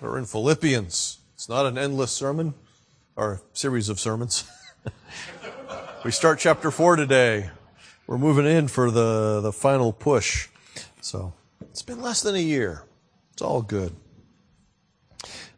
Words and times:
We're 0.00 0.16
in 0.16 0.24
Philippians. 0.24 1.18
It's 1.34 1.46
not 1.46 1.66
an 1.66 1.76
endless 1.76 2.10
sermon 2.10 2.54
or 3.16 3.42
series 3.52 3.90
of 3.90 4.00
sermons. 4.00 4.50
we 6.06 6.10
start 6.10 6.38
chapter 6.38 6.70
4 6.70 6.96
today. 6.96 7.50
We're 8.06 8.16
moving 8.16 8.46
in 8.46 8.68
for 8.68 8.90
the, 8.90 9.42
the 9.42 9.52
final 9.52 9.92
push. 9.92 10.48
So 11.02 11.34
it's 11.60 11.82
been 11.82 12.00
less 12.00 12.22
than 12.22 12.34
a 12.34 12.40
year. 12.40 12.84
It's 13.34 13.42
all 13.42 13.60
good. 13.60 13.94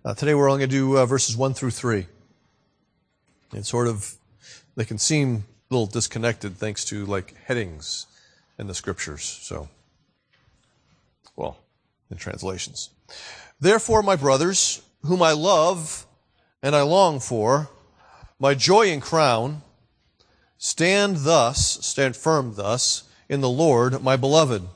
Uh, 0.04 0.14
today 0.14 0.34
we're 0.34 0.50
only 0.50 0.58
going 0.58 0.70
to 0.70 0.76
do 0.76 0.98
uh, 0.98 1.06
verses 1.06 1.36
1 1.36 1.54
through 1.54 1.70
3. 1.70 2.08
And 3.52 3.64
sort 3.64 3.86
of, 3.86 4.16
they 4.74 4.84
can 4.84 4.98
seem 4.98 5.44
a 5.70 5.74
little 5.74 5.86
disconnected 5.86 6.56
thanks 6.56 6.84
to 6.86 7.06
like 7.06 7.36
headings 7.44 8.06
in 8.58 8.66
the 8.66 8.74
scriptures. 8.74 9.22
So, 9.22 9.68
well, 11.36 11.58
in 12.10 12.16
translations. 12.16 12.90
Therefore, 13.62 14.02
my 14.02 14.16
brothers, 14.16 14.82
whom 15.04 15.22
I 15.22 15.30
love 15.30 16.04
and 16.64 16.74
I 16.74 16.82
long 16.82 17.20
for, 17.20 17.70
my 18.40 18.54
joy 18.54 18.90
and 18.90 19.00
crown, 19.00 19.62
stand 20.58 21.18
thus, 21.18 21.78
stand 21.86 22.16
firm 22.16 22.56
thus, 22.56 23.04
in 23.28 23.40
the 23.40 23.48
Lord, 23.48 24.02
my 24.02 24.16
beloved. 24.16 24.66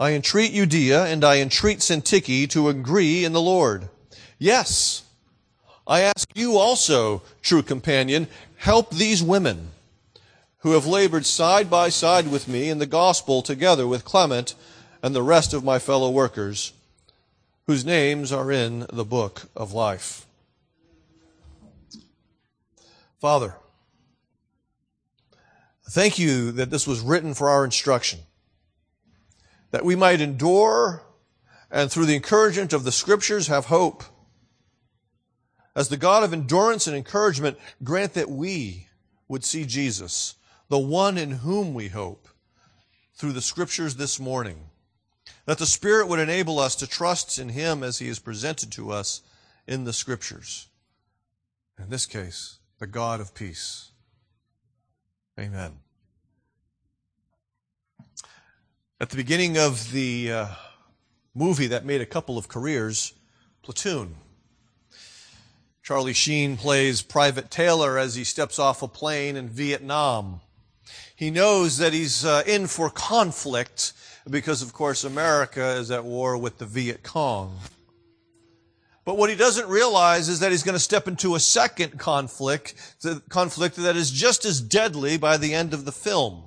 I 0.00 0.14
entreat 0.14 0.52
Euodia 0.52 1.06
and 1.06 1.22
I 1.22 1.38
entreat 1.38 1.78
Syntyche 1.78 2.50
to 2.50 2.68
agree 2.68 3.24
in 3.24 3.32
the 3.32 3.40
Lord. 3.40 3.88
Yes, 4.36 5.04
I 5.86 6.00
ask 6.00 6.28
you 6.34 6.56
also, 6.56 7.22
true 7.40 7.62
companion, 7.62 8.26
help 8.56 8.90
these 8.90 9.22
women 9.22 9.68
who 10.58 10.72
have 10.72 10.86
labored 10.86 11.24
side 11.24 11.70
by 11.70 11.88
side 11.88 12.26
with 12.26 12.48
me 12.48 12.68
in 12.68 12.80
the 12.80 12.84
gospel 12.86 13.42
together 13.42 13.86
with 13.86 14.04
Clement 14.04 14.56
and 15.04 15.14
the 15.14 15.22
rest 15.22 15.54
of 15.54 15.62
my 15.62 15.78
fellow 15.78 16.10
workers, 16.10 16.72
whose 17.66 17.84
names 17.84 18.30
are 18.32 18.52
in 18.52 18.86
the 18.92 19.04
book 19.04 19.42
of 19.56 19.72
life. 19.72 20.26
Father, 23.20 23.56
thank 25.88 26.18
you 26.18 26.52
that 26.52 26.70
this 26.70 26.86
was 26.86 27.00
written 27.00 27.32
for 27.34 27.48
our 27.48 27.64
instruction, 27.64 28.20
that 29.70 29.84
we 29.84 29.96
might 29.96 30.20
endure 30.20 31.02
and 31.70 31.90
through 31.90 32.06
the 32.06 32.14
encouragement 32.14 32.72
of 32.72 32.84
the 32.84 32.92
scriptures 32.92 33.48
have 33.48 33.66
hope. 33.66 34.04
As 35.74 35.88
the 35.88 35.96
God 35.96 36.22
of 36.22 36.32
endurance 36.32 36.86
and 36.86 36.96
encouragement, 36.96 37.58
grant 37.82 38.14
that 38.14 38.30
we 38.30 38.88
would 39.26 39.44
see 39.44 39.64
Jesus 39.64 40.36
the 40.68 40.78
one 40.78 41.18
in 41.18 41.30
whom 41.30 41.74
we 41.74 41.88
hope, 41.88 42.28
through 43.14 43.32
the 43.32 43.40
scriptures 43.40 43.96
this 43.96 44.18
morning. 44.18 44.70
That 45.46 45.58
the 45.58 45.66
Spirit 45.66 46.08
would 46.08 46.18
enable 46.18 46.58
us 46.58 46.74
to 46.76 46.86
trust 46.86 47.38
in 47.38 47.50
Him 47.50 47.82
as 47.82 47.98
He 47.98 48.08
is 48.08 48.18
presented 48.18 48.70
to 48.72 48.90
us 48.90 49.22
in 49.66 49.84
the 49.84 49.92
scriptures. 49.92 50.68
In 51.78 51.90
this 51.90 52.06
case, 52.06 52.58
the 52.78 52.86
God 52.86 53.20
of 53.20 53.34
peace. 53.34 53.90
Amen. 55.38 55.72
At 59.00 59.10
the 59.10 59.16
beginning 59.16 59.58
of 59.58 59.90
the 59.92 60.32
uh, 60.32 60.46
movie 61.34 61.66
that 61.66 61.84
made 61.84 62.00
a 62.00 62.06
couple 62.06 62.38
of 62.38 62.48
careers, 62.48 63.12
Platoon, 63.62 64.14
Charlie 65.82 66.14
Sheen 66.14 66.56
plays 66.56 67.02
Private 67.02 67.50
Taylor 67.50 67.98
as 67.98 68.14
he 68.14 68.24
steps 68.24 68.58
off 68.58 68.82
a 68.82 68.88
plane 68.88 69.36
in 69.36 69.48
Vietnam. 69.48 70.40
He 71.14 71.30
knows 71.30 71.76
that 71.78 71.92
he's 71.92 72.24
uh, 72.24 72.42
in 72.46 72.66
for 72.68 72.88
conflict 72.88 73.92
because, 74.28 74.62
of 74.62 74.72
course, 74.72 75.04
America 75.04 75.76
is 75.76 75.90
at 75.90 76.04
war 76.04 76.36
with 76.36 76.58
the 76.58 76.66
Viet 76.66 77.02
Cong. 77.02 77.58
But 79.04 79.18
what 79.18 79.28
he 79.28 79.36
doesn't 79.36 79.68
realize 79.68 80.28
is 80.28 80.40
that 80.40 80.50
he's 80.50 80.62
going 80.62 80.76
to 80.76 80.78
step 80.78 81.06
into 81.06 81.34
a 81.34 81.40
second 81.40 81.98
conflict, 81.98 82.74
the 83.02 83.22
conflict 83.28 83.76
that 83.76 83.96
is 83.96 84.10
just 84.10 84.46
as 84.46 84.60
deadly 84.60 85.18
by 85.18 85.36
the 85.36 85.52
end 85.52 85.74
of 85.74 85.84
the 85.84 85.92
film. 85.92 86.44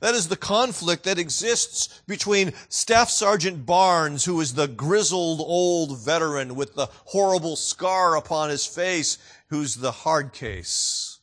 That 0.00 0.14
is 0.14 0.28
the 0.28 0.36
conflict 0.36 1.04
that 1.04 1.18
exists 1.18 2.02
between 2.06 2.52
Staff 2.68 3.10
Sergeant 3.10 3.66
Barnes, 3.66 4.24
who 4.24 4.40
is 4.40 4.54
the 4.54 4.68
grizzled 4.68 5.40
old 5.40 5.98
veteran 5.98 6.54
with 6.54 6.74
the 6.74 6.88
horrible 7.06 7.56
scar 7.56 8.16
upon 8.16 8.50
his 8.50 8.66
face, 8.66 9.18
who's 9.48 9.76
the 9.76 9.92
hard 9.92 10.32
case 10.32 11.16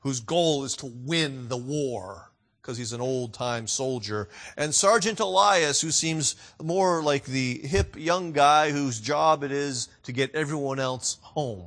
whose 0.00 0.20
goal 0.20 0.64
is 0.64 0.76
to 0.76 0.86
win 0.86 1.48
the 1.48 1.56
war 1.56 2.27
because 2.68 2.76
he's 2.76 2.92
an 2.92 3.00
old 3.00 3.32
time 3.32 3.66
soldier, 3.66 4.28
and 4.58 4.74
Sergeant 4.74 5.20
Elias, 5.20 5.80
who 5.80 5.90
seems 5.90 6.36
more 6.62 7.02
like 7.02 7.24
the 7.24 7.66
hip 7.66 7.96
young 7.96 8.30
guy 8.32 8.72
whose 8.72 9.00
job 9.00 9.42
it 9.42 9.50
is 9.50 9.88
to 10.02 10.12
get 10.12 10.34
everyone 10.34 10.78
else 10.78 11.16
home. 11.22 11.64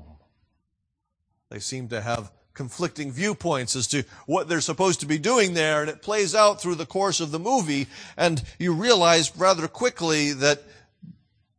They 1.50 1.58
seem 1.58 1.88
to 1.88 2.02
have 2.02 2.32
conflicting 2.54 3.12
viewpoints 3.12 3.76
as 3.76 3.88
to 3.88 4.04
what 4.28 4.48
they're 4.48 4.62
supposed 4.62 5.00
to 5.00 5.08
be 5.08 5.18
doing 5.18 5.56
there, 5.56 5.82
and 5.82 5.90
it 5.90 6.04
plays 6.04 6.36
out 6.36 6.62
through 6.62 6.76
the 6.76 6.86
course 6.86 7.20
of 7.20 7.32
the 7.32 7.40
movie, 7.40 7.88
and 8.16 8.44
you 8.60 8.72
realize 8.72 9.36
rather 9.36 9.68
quickly 9.68 10.34
that 10.34 10.62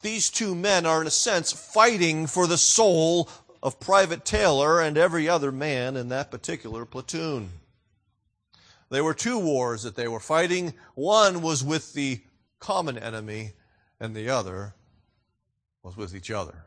these 0.02 0.31
two 0.31 0.54
men 0.54 0.86
are, 0.86 1.00
in 1.00 1.08
a 1.08 1.10
sense, 1.10 1.50
fighting 1.50 2.28
for 2.28 2.47
the 2.47 2.56
soul 2.56 3.28
of 3.60 3.81
Private 3.81 4.25
Taylor 4.25 4.81
and 4.81 4.97
every 4.97 5.28
other 5.28 5.50
man 5.50 5.97
in 5.97 6.10
that 6.10 6.31
particular 6.31 6.84
platoon. 6.84 7.50
There 8.92 9.03
were 9.03 9.14
two 9.14 9.38
wars 9.38 9.84
that 9.84 9.97
they 9.97 10.06
were 10.06 10.20
fighting. 10.20 10.75
One 10.94 11.41
was 11.41 11.64
with 11.64 11.94
the 11.94 12.20
common 12.58 12.98
enemy, 12.98 13.54
and 13.98 14.14
the 14.14 14.28
other 14.28 14.75
was 15.82 15.97
with 15.97 16.14
each 16.14 16.30
other. 16.30 16.66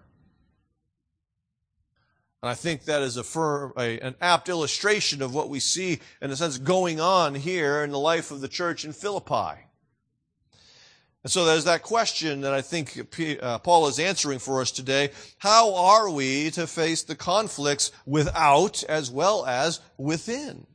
And 2.42 2.50
I 2.50 2.56
think 2.56 2.86
that 2.86 3.04
is 3.04 3.18
a, 3.18 3.24
firm, 3.24 3.74
a, 3.78 4.00
an 4.00 4.16
apt 4.22 4.50
illustration 4.50 5.22
of 5.22 5.36
what 5.36 5.50
we 5.50 5.60
see, 5.60 6.00
in 6.20 6.32
a 6.32 6.36
sense, 6.36 6.58
going 6.58 7.00
on 7.00 7.36
here 7.36 7.84
in 7.84 7.92
the 7.92 8.00
life 8.00 8.32
of 8.32 8.42
the 8.42 8.48
church 8.48 8.86
in 8.86 8.92
Philippi. 8.92 9.62
And 11.22 11.32
so 11.32 11.46
there's 11.46 11.66
that 11.66 11.84
question 11.84 12.42
that 12.42 12.54
I 12.56 12.62
think 12.64 13.00
uh, 13.40 13.60
Paul 13.60 13.88
is 13.88 14.00
answering 14.00 14.40
for 14.40 14.62
us 14.62 14.72
today. 14.72 15.12
How 15.38 15.76
are 15.76 16.10
we 16.10 16.50
to 16.52 16.66
face 16.66 17.04
the 17.04 17.16
conflicts 17.16 17.92
without 18.08 18.84
as 18.86 19.12
well 19.12 19.46
as 19.46 19.80
within? 20.00 20.66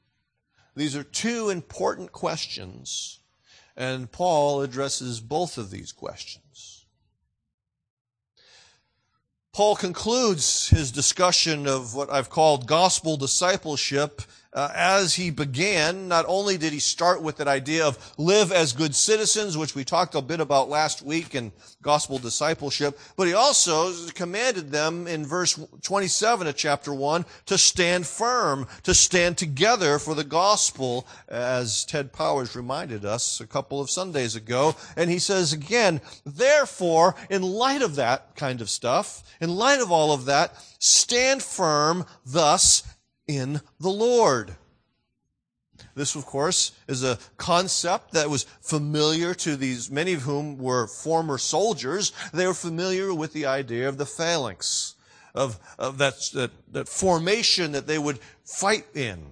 These 0.80 0.96
are 0.96 1.04
two 1.04 1.50
important 1.50 2.10
questions, 2.10 3.18
and 3.76 4.10
Paul 4.10 4.62
addresses 4.62 5.20
both 5.20 5.58
of 5.58 5.70
these 5.70 5.92
questions. 5.92 6.86
Paul 9.52 9.76
concludes 9.76 10.70
his 10.70 10.90
discussion 10.90 11.66
of 11.66 11.94
what 11.94 12.08
I've 12.08 12.30
called 12.30 12.66
gospel 12.66 13.18
discipleship 13.18 14.22
uh, 14.52 14.68
as 14.74 15.14
he 15.14 15.30
began, 15.30 16.08
not 16.08 16.24
only 16.26 16.58
did 16.58 16.72
he 16.72 16.80
start 16.80 17.22
with 17.22 17.36
that 17.36 17.46
idea 17.46 17.86
of 17.86 18.14
live 18.18 18.50
as 18.50 18.72
good 18.72 18.94
citizens, 18.94 19.56
which 19.56 19.76
we 19.76 19.84
talked 19.84 20.14
a 20.16 20.20
bit 20.20 20.40
about 20.40 20.68
last 20.68 21.02
week 21.02 21.36
in 21.36 21.52
gospel 21.82 22.18
discipleship, 22.18 22.98
but 23.16 23.28
he 23.28 23.32
also 23.32 23.92
commanded 24.08 24.70
them 24.70 25.06
in 25.06 25.24
verse 25.24 25.58
27 25.82 26.48
of 26.48 26.56
chapter 26.56 26.92
1 26.92 27.24
to 27.46 27.56
stand 27.56 28.06
firm, 28.06 28.66
to 28.82 28.92
stand 28.92 29.38
together 29.38 30.00
for 30.00 30.16
the 30.16 30.24
gospel, 30.24 31.06
as 31.28 31.84
Ted 31.84 32.12
Powers 32.12 32.56
reminded 32.56 33.04
us 33.04 33.40
a 33.40 33.46
couple 33.46 33.80
of 33.80 33.88
Sundays 33.88 34.34
ago. 34.34 34.74
And 34.96 35.08
he 35.10 35.20
says 35.20 35.52
again, 35.52 36.00
therefore, 36.26 37.14
in 37.30 37.42
light 37.42 37.82
of 37.82 37.94
that 37.96 38.34
kind 38.34 38.60
of 38.60 38.68
stuff, 38.68 39.22
in 39.40 39.54
light 39.54 39.80
of 39.80 39.92
all 39.92 40.12
of 40.12 40.24
that, 40.24 40.54
stand 40.80 41.42
firm 41.42 42.04
thus 42.26 42.82
in 43.36 43.60
the 43.78 43.90
Lord. 43.90 44.56
This, 45.94 46.14
of 46.14 46.26
course, 46.26 46.72
is 46.86 47.02
a 47.02 47.18
concept 47.36 48.12
that 48.12 48.30
was 48.30 48.44
familiar 48.60 49.34
to 49.34 49.56
these, 49.56 49.90
many 49.90 50.12
of 50.12 50.22
whom 50.22 50.58
were 50.58 50.86
former 50.86 51.38
soldiers. 51.38 52.12
They 52.32 52.46
were 52.46 52.54
familiar 52.54 53.14
with 53.14 53.32
the 53.32 53.46
idea 53.46 53.88
of 53.88 53.98
the 53.98 54.06
phalanx, 54.06 54.94
of, 55.34 55.58
of 55.78 55.98
that, 55.98 56.14
that, 56.34 56.50
that 56.72 56.88
formation 56.88 57.72
that 57.72 57.86
they 57.86 57.98
would 57.98 58.18
fight 58.44 58.86
in. 58.94 59.26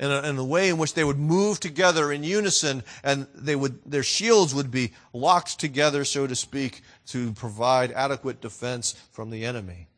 And, 0.00 0.12
and 0.12 0.38
the 0.38 0.44
way 0.44 0.68
in 0.68 0.78
which 0.78 0.94
they 0.94 1.04
would 1.04 1.18
move 1.18 1.58
together 1.58 2.12
in 2.12 2.22
unison 2.22 2.84
and 3.02 3.26
they 3.34 3.56
would, 3.56 3.80
their 3.84 4.04
shields 4.04 4.54
would 4.54 4.70
be 4.70 4.92
locked 5.12 5.58
together, 5.58 6.04
so 6.04 6.26
to 6.26 6.36
speak, 6.36 6.82
to 7.06 7.32
provide 7.32 7.90
adequate 7.92 8.40
defense 8.40 8.94
from 9.10 9.30
the 9.30 9.44
enemy. 9.44 9.88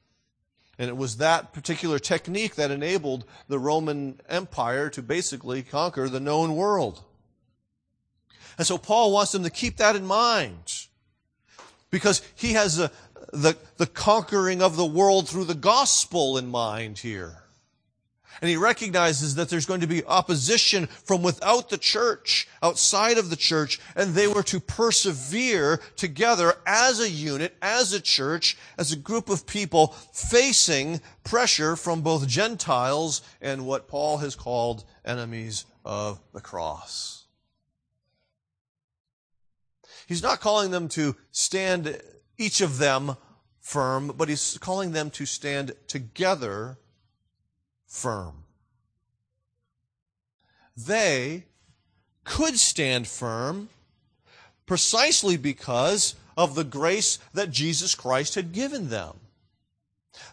And 0.81 0.88
it 0.88 0.97
was 0.97 1.19
that 1.19 1.53
particular 1.53 1.99
technique 1.99 2.55
that 2.55 2.71
enabled 2.71 3.27
the 3.49 3.59
Roman 3.59 4.19
Empire 4.31 4.88
to 4.88 5.03
basically 5.03 5.62
conquer 5.62 6.09
the 6.09 6.21
known 6.21 6.56
world. 6.56 7.03
And 8.56 8.67
so 8.67 8.79
Paul 8.79 9.12
wants 9.12 9.32
them 9.32 9.43
to 9.43 9.50
keep 9.50 9.77
that 9.77 9.94
in 9.94 10.06
mind. 10.06 10.87
Because 11.91 12.23
he 12.35 12.55
has 12.55 12.79
a, 12.79 12.91
the, 13.31 13.59
the 13.77 13.87
conquering 13.87 14.62
of 14.62 14.79
the 14.79 14.87
world 14.87 15.29
through 15.29 15.44
the 15.44 15.55
gospel 15.55 16.38
in 16.38 16.47
mind 16.47 17.00
here. 17.00 17.43
And 18.40 18.48
he 18.48 18.56
recognizes 18.56 19.34
that 19.34 19.50
there's 19.50 19.66
going 19.66 19.82
to 19.82 19.87
be 19.87 20.04
opposition 20.04 20.87
from 20.87 21.22
without 21.22 21.69
the 21.69 21.76
church, 21.76 22.48
outside 22.62 23.19
of 23.19 23.28
the 23.28 23.37
church, 23.37 23.78
and 23.94 24.14
they 24.14 24.26
were 24.26 24.42
to 24.44 24.60
persevere 24.60 25.81
together 25.96 26.54
as 26.66 27.00
a 27.00 27.10
unit, 27.10 27.54
as 27.60 27.92
a 27.92 28.00
church, 28.00 28.56
as 28.78 28.92
a 28.92 28.96
group 28.96 29.28
of 29.28 29.46
people 29.46 29.88
facing 30.12 31.00
pressure 31.22 31.76
from 31.76 32.00
both 32.00 32.26
Gentiles 32.26 33.20
and 33.42 33.66
what 33.66 33.88
Paul 33.88 34.19
has 34.19 34.34
called 34.34 34.84
enemies 35.04 35.66
of 35.84 36.20
the 36.32 36.40
cross. 36.40 37.26
He's 40.06 40.22
not 40.22 40.40
calling 40.40 40.70
them 40.70 40.88
to 40.88 41.14
stand, 41.31 42.00
each 42.37 42.60
of 42.60 42.78
them, 42.78 43.16
firm, 43.60 44.08
but 44.16 44.28
he's 44.28 44.58
calling 44.58 44.92
them 44.92 45.10
to 45.10 45.26
stand 45.26 45.72
together 45.87 46.78
firm. 47.90 48.44
They 50.76 51.44
could 52.25 52.58
stand 52.58 53.08
firm 53.08 53.69
precisely 54.64 55.37
because 55.37 56.14
of 56.37 56.54
the 56.54 56.64
grace 56.64 57.19
that 57.34 57.50
Jesus 57.50 57.94
Christ 57.94 58.37
had 58.37 58.52
given 58.52 58.88
them. 58.88 59.19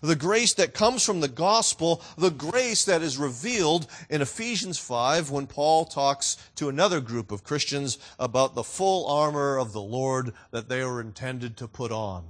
The 0.01 0.15
grace 0.15 0.53
that 0.53 0.73
comes 0.73 1.03
from 1.03 1.21
the 1.21 1.27
gospel, 1.27 2.01
the 2.17 2.29
grace 2.29 2.85
that 2.85 3.01
is 3.01 3.17
revealed 3.17 3.87
in 4.09 4.21
Ephesians 4.21 4.77
5 4.77 5.31
when 5.31 5.47
Paul 5.47 5.85
talks 5.85 6.37
to 6.55 6.69
another 6.69 7.01
group 7.01 7.31
of 7.31 7.43
Christians 7.43 7.97
about 8.19 8.53
the 8.53 8.63
full 8.63 9.07
armor 9.07 9.57
of 9.57 9.73
the 9.73 9.81
Lord 9.81 10.33
that 10.51 10.69
they 10.69 10.83
were 10.83 11.01
intended 11.01 11.57
to 11.57 11.67
put 11.67 11.91
on. 11.91 12.25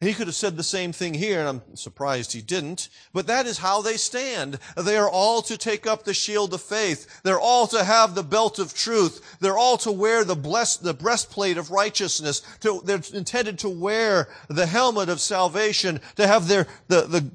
He 0.00 0.14
could 0.14 0.28
have 0.28 0.36
said 0.36 0.56
the 0.56 0.62
same 0.62 0.92
thing 0.92 1.12
here, 1.12 1.40
and 1.40 1.48
I'm 1.48 1.76
surprised 1.76 2.32
he 2.32 2.40
didn't. 2.40 2.88
But 3.12 3.26
that 3.26 3.46
is 3.46 3.58
how 3.58 3.82
they 3.82 3.98
stand. 3.98 4.58
They 4.74 4.96
are 4.96 5.10
all 5.10 5.42
to 5.42 5.58
take 5.58 5.86
up 5.86 6.04
the 6.04 6.14
shield 6.14 6.54
of 6.54 6.62
faith. 6.62 7.20
They're 7.22 7.38
all 7.38 7.66
to 7.66 7.84
have 7.84 8.14
the 8.14 8.22
belt 8.22 8.58
of 8.58 8.72
truth. 8.72 9.36
They're 9.40 9.58
all 9.58 9.76
to 9.78 9.92
wear 9.92 10.24
the, 10.24 10.36
blessed, 10.36 10.84
the 10.84 10.94
breastplate 10.94 11.58
of 11.58 11.70
righteousness. 11.70 12.40
To, 12.60 12.80
they're 12.82 13.02
intended 13.12 13.58
to 13.58 13.68
wear 13.68 14.28
the 14.48 14.64
helmet 14.64 15.10
of 15.10 15.20
salvation, 15.20 16.00
to 16.16 16.26
have 16.26 16.48
their, 16.48 16.66
the, 16.88 17.02
the, 17.02 17.30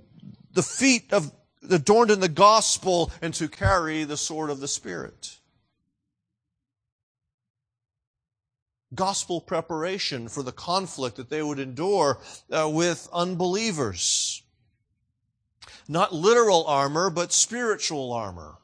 the 0.54 0.64
feet 0.64 1.14
of, 1.14 1.32
adorned 1.70 2.10
in 2.10 2.20
the 2.20 2.28
gospel, 2.28 3.12
and 3.22 3.32
to 3.36 3.48
carry 3.48 4.06
the 4.06 4.18
sword 4.18 4.50
of 4.50 4.60
the 4.60 4.68
Spirit. 4.68 5.38
Gospel 8.96 9.42
preparation 9.42 10.28
for 10.28 10.44
the 10.44 10.52
conflict 10.52 11.18
that 11.18 11.30
they 11.30 11.44
would 11.44 11.60
endure 11.60 12.20
uh, 12.52 12.70
with 12.72 13.08
unbelievers. 13.14 14.44
Not 15.88 16.14
literal 16.14 16.66
armor, 16.66 17.10
but 17.10 17.32
spiritual 17.32 18.12
armor. 18.12 18.56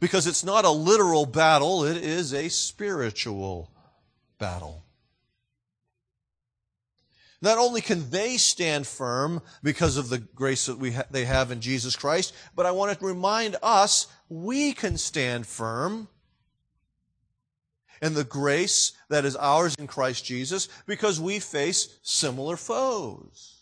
Because 0.00 0.26
it's 0.26 0.44
not 0.44 0.64
a 0.64 0.70
literal 0.70 1.26
battle, 1.26 1.84
it 1.84 1.96
is 1.96 2.34
a 2.34 2.48
spiritual 2.48 3.70
battle. 4.38 4.84
Not 7.40 7.58
only 7.58 7.80
can 7.80 8.08
they 8.10 8.36
stand 8.36 8.86
firm 8.86 9.42
because 9.64 9.96
of 9.96 10.08
the 10.08 10.18
grace 10.18 10.66
that 10.66 10.78
we 10.78 10.92
ha- 10.92 11.04
they 11.10 11.24
have 11.24 11.50
in 11.50 11.60
Jesus 11.60 11.96
Christ, 11.96 12.32
but 12.54 12.66
I 12.66 12.70
want 12.70 12.96
to 12.96 13.04
remind 13.04 13.56
us 13.62 14.06
we 14.28 14.72
can 14.72 14.96
stand 14.96 15.46
firm 15.46 16.08
and 18.02 18.14
the 18.14 18.24
grace 18.24 18.92
that 19.08 19.24
is 19.24 19.36
ours 19.36 19.74
in 19.78 19.86
Christ 19.86 20.24
Jesus 20.24 20.68
because 20.86 21.20
we 21.20 21.38
face 21.38 21.98
similar 22.02 22.56
foes. 22.56 23.60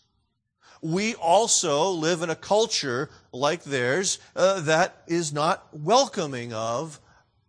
We 0.83 1.15
also 1.15 1.91
live 1.91 2.23
in 2.23 2.31
a 2.31 2.35
culture 2.35 3.11
like 3.33 3.63
theirs 3.63 4.19
uh, 4.35 4.61
that 4.63 5.03
is 5.07 5.33
not 5.33 5.69
welcoming 5.73 6.55
of 6.55 6.99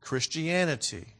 Christianity. 0.01 1.15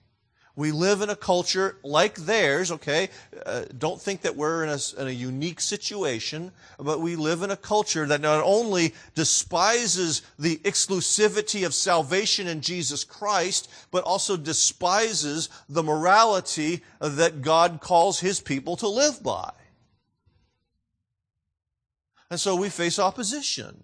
We 0.55 0.71
live 0.71 1.01
in 1.01 1.09
a 1.09 1.15
culture 1.15 1.77
like 1.81 2.15
theirs, 2.15 2.71
okay? 2.71 3.09
Uh, 3.45 3.63
don't 3.77 4.01
think 4.01 4.21
that 4.21 4.35
we're 4.35 4.63
in 4.65 4.69
a, 4.69 5.01
in 5.01 5.07
a 5.07 5.11
unique 5.11 5.61
situation, 5.61 6.51
but 6.77 6.99
we 6.99 7.15
live 7.15 7.41
in 7.41 7.51
a 7.51 7.57
culture 7.57 8.05
that 8.05 8.19
not 8.19 8.43
only 8.43 8.93
despises 9.15 10.21
the 10.37 10.57
exclusivity 10.57 11.65
of 11.65 11.73
salvation 11.73 12.47
in 12.47 12.59
Jesus 12.59 13.05
Christ, 13.05 13.71
but 13.91 14.03
also 14.03 14.35
despises 14.35 15.47
the 15.69 15.83
morality 15.83 16.83
that 16.99 17.41
God 17.41 17.79
calls 17.79 18.19
his 18.19 18.41
people 18.41 18.75
to 18.77 18.87
live 18.89 19.23
by. 19.23 19.51
And 22.29 22.39
so 22.39 22.55
we 22.55 22.69
face 22.69 22.99
opposition. 22.99 23.83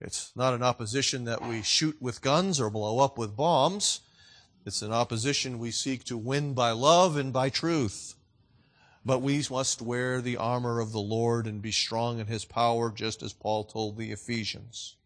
It's 0.00 0.32
not 0.36 0.52
an 0.52 0.62
opposition 0.62 1.24
that 1.24 1.42
we 1.42 1.62
shoot 1.62 1.96
with 2.00 2.20
guns 2.20 2.60
or 2.60 2.68
blow 2.68 2.98
up 2.98 3.16
with 3.16 3.36
bombs. 3.36 4.00
It's 4.66 4.82
an 4.82 4.92
opposition 4.92 5.60
we 5.60 5.70
seek 5.70 6.02
to 6.04 6.18
win 6.18 6.52
by 6.52 6.72
love 6.72 7.16
and 7.16 7.32
by 7.32 7.50
truth. 7.50 8.16
But 9.04 9.20
we 9.20 9.40
must 9.48 9.80
wear 9.80 10.20
the 10.20 10.36
armor 10.36 10.80
of 10.80 10.90
the 10.90 10.98
Lord 10.98 11.46
and 11.46 11.62
be 11.62 11.70
strong 11.70 12.18
in 12.18 12.26
his 12.26 12.44
power, 12.44 12.90
just 12.90 13.22
as 13.22 13.32
Paul 13.32 13.62
told 13.62 13.96
the 13.96 14.10
Ephesians. 14.10 14.96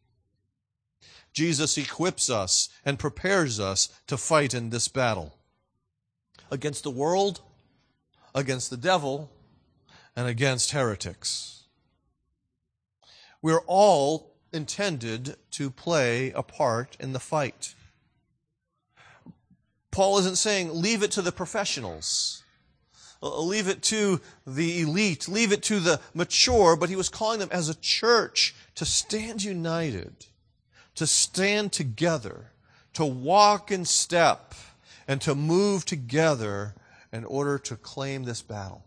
Jesus 1.35 1.77
equips 1.77 2.31
us 2.31 2.71
and 2.87 2.99
prepares 2.99 3.61
us 3.61 3.91
to 4.07 4.17
fight 4.17 4.55
in 4.55 4.71
this 4.71 4.89
battle 4.89 5.37
against 6.51 6.83
the 6.83 6.91
world, 6.91 7.43
against 8.35 8.71
the 8.71 8.79
devil, 8.79 9.31
and 10.17 10.27
against 10.27 10.71
heretics. 10.71 11.65
We're 13.43 13.63
all 13.67 14.35
intended 14.55 15.37
to 15.53 15.71
play 15.71 16.31
a 16.31 16.43
part 16.43 16.97
in 16.99 17.13
the 17.13 17.21
fight. 17.21 17.75
Paul 19.91 20.19
isn't 20.19 20.37
saying 20.37 20.71
leave 20.73 21.03
it 21.03 21.11
to 21.13 21.23
the 21.23 21.33
professionals. 21.33 22.43
Uh, 23.23 23.41
leave 23.41 23.69
it 23.69 23.83
to 23.83 24.21
the 24.47 24.81
elite. 24.81 25.29
Leave 25.29 25.53
it 25.53 25.63
to 25.65 25.81
the 25.81 26.01
mature. 26.15 26.77
But 26.77 26.89
he 26.89 26.97
was 26.97 27.09
calling 27.09 27.39
them 27.39 27.51
as 27.53 27.69
a 27.69 27.75
church 27.75 28.55
to 28.77 28.85
stand 28.85 29.43
united, 29.43 30.27
to 30.95 31.07
stand 31.07 31.73
together, 31.73 32.53
to 32.95 33.05
walk 33.05 33.71
in 33.71 33.85
step, 33.85 34.55
and 35.07 35.21
to 35.21 35.35
move 35.35 35.85
together 35.85 36.75
in 37.13 37.25
order 37.25 37.59
to 37.59 37.77
claim 37.77 38.25
this 38.25 38.43
battle 38.43 38.85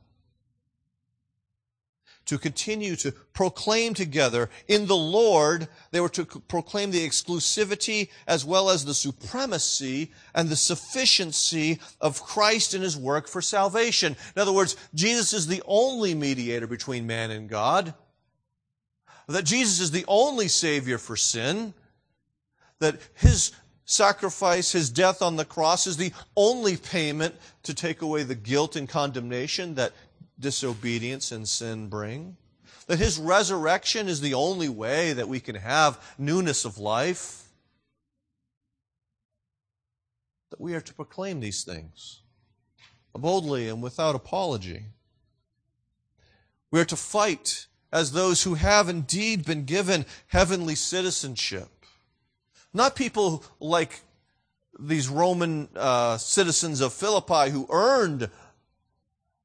to 2.34 2.40
continue 2.40 2.96
to 2.96 3.12
proclaim 3.34 3.94
together 3.94 4.50
in 4.68 4.88
the 4.88 4.96
Lord. 4.96 5.68
They 5.92 6.02
were 6.02 6.10
to 6.10 6.26
proclaim 6.26 6.90
the 6.90 7.08
exclusivity 7.08 8.10
as 8.28 8.44
well 8.44 8.72
as 8.72 8.86
the 8.86 8.96
supremacy 8.96 10.12
and 10.34 10.50
the 10.50 10.56
sufficiency 10.56 11.80
of 12.02 12.24
Christ 12.24 12.74
and 12.74 12.84
his 12.84 12.98
work 12.98 13.28
for 13.28 13.40
salvation. 13.40 14.16
In 14.36 14.42
other 14.42 14.52
words, 14.52 14.76
Jesus 14.96 15.32
is 15.32 15.46
the 15.46 15.62
only 15.68 16.16
mediator 16.16 16.66
between 16.66 17.06
man 17.06 17.30
and 17.30 17.48
God. 17.48 17.94
That 19.28 19.46
Jesus 19.46 19.80
is 19.80 19.92
the 19.92 20.06
only 20.08 20.48
Savior 20.48 20.98
for 20.98 21.16
sin. 21.16 21.76
That 22.80 23.00
his 23.14 23.52
sacrifice, 23.86 24.72
his 24.72 24.90
death 24.90 25.22
on 25.22 25.36
the 25.36 25.46
cross, 25.46 25.86
is 25.86 25.98
the 25.98 26.14
only 26.36 26.78
payment 26.78 27.36
to 27.62 27.76
take 27.76 28.02
away 28.02 28.24
the 28.24 28.34
guilt 28.34 28.76
and 28.76 28.90
condemnation 28.90 29.76
that 29.76 29.94
disobedience 30.44 31.32
and 31.32 31.48
sin 31.48 31.88
bring. 31.88 32.38
That 32.86 33.00
his 33.00 33.18
resurrection 33.18 34.08
is 34.08 34.22
the 34.22 34.36
only 34.36 34.70
way 34.70 35.14
that 35.14 35.28
we 35.28 35.40
can 35.40 35.56
have 35.56 36.00
newness 36.20 36.66
of 36.66 36.78
life. 36.78 37.46
That 40.52 40.62
we 40.62 40.76
are 40.76 40.82
to 40.82 40.94
proclaim 40.94 41.40
these 41.40 41.64
things 41.64 42.20
boldly 43.16 43.70
and 43.70 43.82
without 43.82 44.16
apology. 44.16 44.86
We 46.72 46.80
are 46.80 46.86
to 46.86 46.96
fight 46.96 47.68
as 47.92 48.12
those 48.12 48.44
who 48.44 48.56
have 48.56 48.90
indeed 48.90 49.46
been 49.46 49.66
given 49.66 50.06
heavenly 50.28 50.76
citizenship. 50.76 51.70
Not 52.74 52.96
people 52.96 53.44
like 53.60 54.02
these 54.80 55.08
Roman 55.08 55.70
uh, 55.76 56.18
citizens 56.18 56.82
of 56.82 56.92
Philippi 56.92 57.52
who 57.52 57.68
earned 57.70 58.32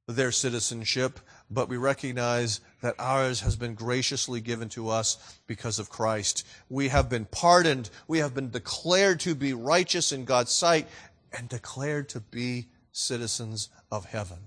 their 0.09 0.33
citizenship, 0.33 1.21
but 1.50 1.69
we 1.69 1.77
recognize 1.77 2.61
that 2.81 2.95
ours 2.99 3.41
has 3.41 3.57
been 3.57 3.75
graciously 3.75 4.41
given 4.41 4.69
to 4.71 4.88
us 4.88 5.38
because 5.47 5.79
of 5.79 5.91
Christ. 5.91 6.47
We 6.71 6.88
have 6.88 7.11
been 7.11 7.27
pardoned. 7.27 7.91
We 8.09 8.19
have 8.19 8.35
been 8.35 8.50
declared 8.50 9.21
to 9.21 9.35
be 9.35 9.53
righteous 9.53 10.11
in 10.11 10.25
God's 10.25 10.50
sight 10.50 10.88
and 11.33 11.49
declared 11.49 12.09
to 12.11 12.21
be 12.21 12.69
citizens 12.91 13.69
of 13.93 14.07
heaven. 14.07 14.38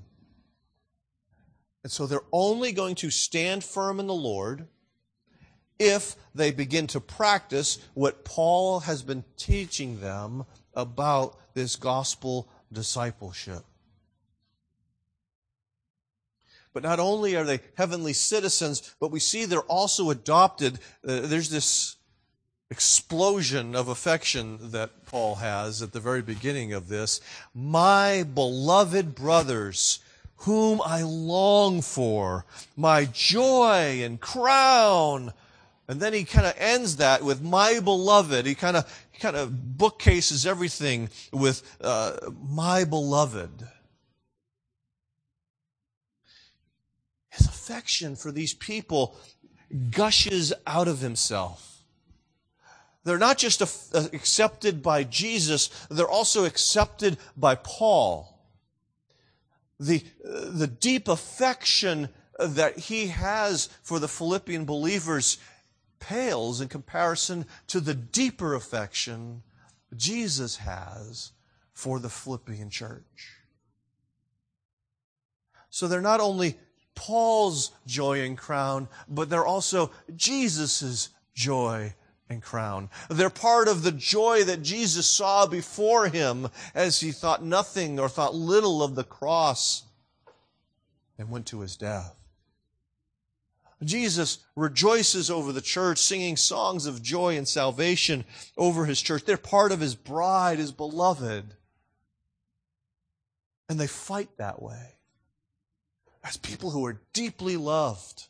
And 1.83 1.91
so 1.91 2.07
they're 2.07 2.21
only 2.31 2.71
going 2.71 2.95
to 2.95 3.11
stand 3.11 3.63
firm 3.63 3.99
in 3.99 4.07
the 4.07 4.13
Lord 4.13 4.67
if 5.79 6.15
they 6.33 6.51
begin 6.51 6.87
to 6.87 6.99
practice 6.99 7.79
what 7.93 8.25
Paul 8.25 8.81
has 8.81 9.01
been 9.03 9.23
teaching 9.37 9.99
them 9.99 10.45
about 10.73 11.37
this 11.53 11.75
gospel 11.75 12.49
discipleship. 12.71 13.63
But 16.73 16.83
not 16.83 16.99
only 16.99 17.35
are 17.35 17.43
they 17.43 17.59
heavenly 17.75 18.13
citizens, 18.13 18.95
but 18.99 19.11
we 19.11 19.19
see 19.19 19.45
they're 19.45 19.61
also 19.61 20.09
adopted. 20.09 20.79
Uh, 21.05 21.21
there's 21.21 21.49
this 21.49 21.97
explosion 22.69 23.75
of 23.75 23.89
affection 23.89 24.71
that 24.71 25.05
Paul 25.05 25.35
has 25.35 25.81
at 25.81 25.91
the 25.91 25.99
very 25.99 26.21
beginning 26.21 26.71
of 26.71 26.87
this. 26.87 27.19
My 27.53 28.23
beloved 28.23 29.13
brothers, 29.13 29.99
whom 30.37 30.81
I 30.83 31.03
long 31.03 31.81
for, 31.81 32.45
my 32.77 33.05
joy 33.05 34.01
and 34.03 34.19
crown. 34.19 35.33
And 35.89 35.99
then 35.99 36.13
he 36.13 36.23
kind 36.23 36.47
of 36.47 36.53
ends 36.57 36.95
that 36.97 37.21
with 37.23 37.41
my 37.41 37.81
beloved. 37.81 38.45
He 38.45 38.55
kind 38.55 38.77
of, 38.77 39.05
kind 39.19 39.35
of 39.35 39.77
bookcases 39.77 40.45
everything 40.45 41.09
with 41.33 41.61
uh, 41.81 42.31
my 42.49 42.85
beloved. 42.85 43.67
His 47.31 47.47
affection 47.47 48.15
for 48.15 48.31
these 48.31 48.53
people 48.53 49.15
gushes 49.89 50.53
out 50.67 50.87
of 50.87 50.99
himself. 50.99 51.83
They're 53.03 53.17
not 53.17 53.37
just 53.37 53.61
accepted 53.93 54.83
by 54.83 55.05
Jesus, 55.05 55.69
they're 55.89 56.07
also 56.07 56.45
accepted 56.45 57.17
by 57.35 57.55
Paul. 57.55 58.27
The, 59.79 60.03
the 60.23 60.67
deep 60.67 61.07
affection 61.07 62.09
that 62.37 62.77
he 62.77 63.07
has 63.07 63.69
for 63.81 63.97
the 63.97 64.07
Philippian 64.07 64.65
believers 64.65 65.39
pales 65.99 66.61
in 66.61 66.67
comparison 66.67 67.45
to 67.67 67.79
the 67.79 67.95
deeper 67.95 68.53
affection 68.53 69.41
Jesus 69.95 70.57
has 70.57 71.31
for 71.73 71.99
the 71.99 72.09
Philippian 72.09 72.69
church. 72.69 73.37
So 75.69 75.87
they're 75.87 76.01
not 76.01 76.19
only 76.19 76.57
Paul's 76.95 77.71
joy 77.85 78.21
and 78.21 78.37
crown, 78.37 78.87
but 79.07 79.29
they're 79.29 79.45
also 79.45 79.91
Jesus' 80.15 81.09
joy 81.33 81.93
and 82.29 82.41
crown. 82.41 82.89
They're 83.09 83.29
part 83.29 83.67
of 83.67 83.83
the 83.83 83.91
joy 83.91 84.43
that 84.43 84.61
Jesus 84.61 85.07
saw 85.07 85.45
before 85.45 86.07
him 86.07 86.49
as 86.73 86.99
he 86.99 87.11
thought 87.11 87.43
nothing 87.43 87.99
or 87.99 88.09
thought 88.09 88.35
little 88.35 88.81
of 88.81 88.95
the 88.95 89.03
cross 89.03 89.83
and 91.17 91.29
went 91.29 91.45
to 91.47 91.59
his 91.59 91.75
death. 91.75 92.15
Jesus 93.83 94.39
rejoices 94.55 95.31
over 95.31 95.51
the 95.51 95.61
church, 95.61 95.97
singing 95.97 96.37
songs 96.37 96.85
of 96.85 97.01
joy 97.01 97.35
and 97.35 97.47
salvation 97.47 98.25
over 98.55 98.85
his 98.85 99.01
church. 99.01 99.25
They're 99.25 99.37
part 99.37 99.71
of 99.71 99.79
his 99.79 99.95
bride, 99.95 100.59
his 100.59 100.71
beloved. 100.71 101.55
And 103.67 103.79
they 103.79 103.87
fight 103.87 104.37
that 104.37 104.61
way 104.61 104.95
as 106.23 106.37
people 106.37 106.71
who 106.71 106.85
are 106.85 107.01
deeply 107.13 107.57
loved. 107.57 108.27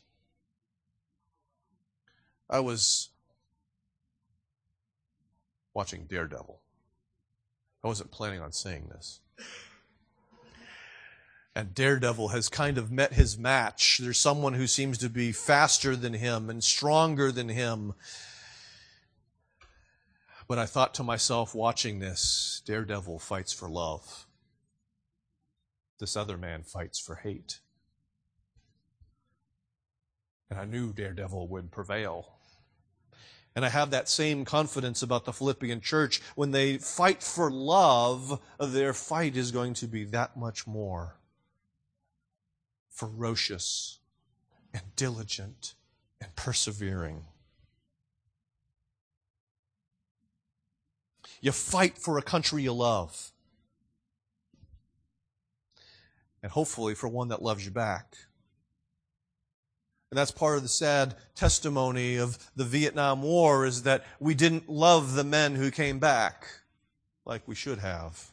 I 2.48 2.60
was 2.60 3.10
watching 5.74 6.04
Daredevil. 6.04 6.60
I 7.82 7.86
wasn't 7.88 8.10
planning 8.10 8.40
on 8.40 8.52
saying 8.52 8.88
this. 8.90 9.20
And 11.54 11.74
Daredevil 11.74 12.28
has 12.28 12.48
kind 12.48 12.78
of 12.78 12.90
met 12.90 13.12
his 13.12 13.36
match. 13.36 13.98
There's 14.02 14.18
someone 14.18 14.54
who 14.54 14.66
seems 14.66 14.96
to 14.98 15.10
be 15.10 15.32
faster 15.32 15.94
than 15.96 16.14
him 16.14 16.48
and 16.48 16.64
stronger 16.64 17.30
than 17.30 17.48
him. 17.48 17.94
But 20.48 20.58
I 20.58 20.66
thought 20.66 20.94
to 20.94 21.02
myself, 21.02 21.54
watching 21.54 21.98
this, 21.98 22.62
Daredevil 22.64 23.18
fights 23.18 23.52
for 23.52 23.68
love. 23.68 24.26
This 25.98 26.16
other 26.16 26.36
man 26.36 26.62
fights 26.62 26.98
for 26.98 27.16
hate. 27.16 27.60
And 30.52 30.60
I 30.60 30.66
knew 30.66 30.92
Daredevil 30.92 31.48
would 31.48 31.70
prevail. 31.70 32.28
And 33.56 33.64
I 33.64 33.70
have 33.70 33.90
that 33.92 34.06
same 34.06 34.44
confidence 34.44 35.00
about 35.00 35.24
the 35.24 35.32
Philippian 35.32 35.80
church. 35.80 36.20
When 36.34 36.50
they 36.50 36.76
fight 36.76 37.22
for 37.22 37.50
love, 37.50 38.38
their 38.60 38.92
fight 38.92 39.34
is 39.34 39.50
going 39.50 39.72
to 39.72 39.86
be 39.86 40.04
that 40.04 40.36
much 40.36 40.66
more 40.66 41.16
ferocious 42.90 44.00
and 44.74 44.82
diligent 44.94 45.72
and 46.20 46.36
persevering. 46.36 47.24
You 51.40 51.52
fight 51.52 51.96
for 51.96 52.18
a 52.18 52.22
country 52.22 52.62
you 52.62 52.74
love. 52.74 53.32
And 56.42 56.52
hopefully 56.52 56.94
for 56.94 57.08
one 57.08 57.28
that 57.28 57.40
loves 57.40 57.64
you 57.64 57.70
back. 57.70 58.16
And 60.12 60.18
that's 60.18 60.30
part 60.30 60.58
of 60.58 60.62
the 60.62 60.68
sad 60.68 61.14
testimony 61.34 62.18
of 62.18 62.36
the 62.54 62.66
Vietnam 62.66 63.22
War 63.22 63.64
is 63.64 63.84
that 63.84 64.04
we 64.20 64.34
didn't 64.34 64.68
love 64.68 65.14
the 65.14 65.24
men 65.24 65.54
who 65.54 65.70
came 65.70 65.98
back 65.98 66.44
like 67.24 67.48
we 67.48 67.54
should 67.54 67.78
have. 67.78 68.30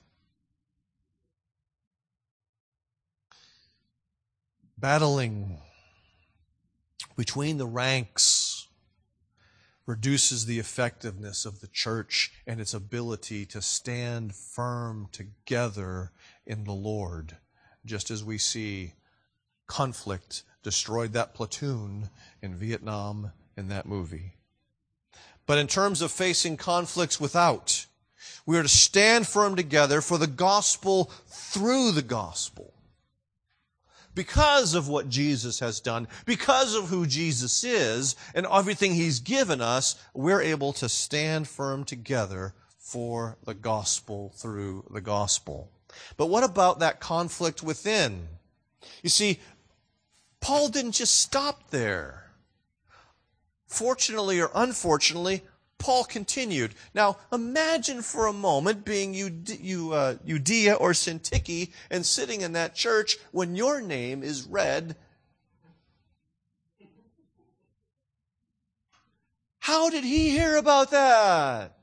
Battling 4.77 5.59
between 7.15 7.57
the 7.57 7.65
ranks 7.65 8.67
reduces 9.85 10.47
the 10.47 10.59
effectiveness 10.59 11.45
of 11.45 11.61
the 11.61 11.69
church 11.69 12.33
and 12.45 12.59
its 12.59 12.73
ability 12.73 13.45
to 13.45 13.61
stand 13.61 14.35
firm 14.35 15.07
together 15.13 16.11
in 16.45 16.65
the 16.65 16.73
Lord, 16.73 17.37
just 17.85 18.11
as 18.11 18.21
we 18.21 18.37
see 18.37 18.95
conflict 19.65 20.43
destroyed 20.63 21.13
that 21.13 21.33
platoon 21.33 22.09
in 22.41 22.55
Vietnam 22.55 23.31
in 23.57 23.69
that 23.69 23.85
movie. 23.85 24.33
But 25.45 25.57
in 25.57 25.67
terms 25.67 26.01
of 26.01 26.11
facing 26.11 26.57
conflicts 26.57 27.19
without, 27.19 27.85
we 28.45 28.57
are 28.57 28.63
to 28.63 28.69
stand 28.69 29.27
firm 29.27 29.55
together 29.55 30.01
for 30.01 30.17
the 30.17 30.27
gospel 30.27 31.11
through 31.27 31.91
the 31.91 32.01
gospel. 32.01 32.73
Because 34.15 34.73
of 34.73 34.87
what 34.87 35.09
Jesus 35.09 35.59
has 35.59 35.79
done, 35.79 36.07
because 36.25 36.75
of 36.75 36.89
who 36.89 37.05
Jesus 37.05 37.63
is, 37.63 38.15
and 38.33 38.45
everything 38.51 38.93
he's 38.93 39.19
given 39.19 39.61
us, 39.61 39.95
we're 40.13 40.41
able 40.41 40.73
to 40.73 40.89
stand 40.89 41.47
firm 41.47 41.83
together 41.83 42.53
for 42.77 43.37
the 43.45 43.53
gospel 43.53 44.33
through 44.35 44.83
the 44.89 45.01
gospel. 45.01 45.71
But 46.17 46.27
what 46.27 46.43
about 46.43 46.79
that 46.79 46.99
conflict 46.99 47.63
within? 47.63 48.27
You 49.03 49.09
see, 49.09 49.39
Paul 50.41 50.69
didn't 50.69 50.93
just 50.93 51.15
stop 51.15 51.69
there. 51.69 52.31
Fortunately 53.67 54.41
or 54.41 54.49
unfortunately, 54.55 55.43
Paul 55.77 56.03
continued. 56.03 56.75
Now, 56.93 57.17
imagine 57.31 58.01
for 58.01 58.27
a 58.27 58.33
moment 58.33 58.83
being 58.83 59.13
uh, 59.13 60.15
Euodia 60.25 60.79
or 60.79 60.91
Syntyche 60.91 61.71
and 61.89 62.05
sitting 62.05 62.41
in 62.41 62.53
that 62.53 62.75
church 62.75 63.17
when 63.31 63.55
your 63.55 63.79
name 63.79 64.21
is 64.21 64.43
read. 64.43 64.95
How 69.59 69.89
did 69.89 70.03
he 70.03 70.31
hear 70.31 70.57
about 70.57 70.91
that? 70.91 71.77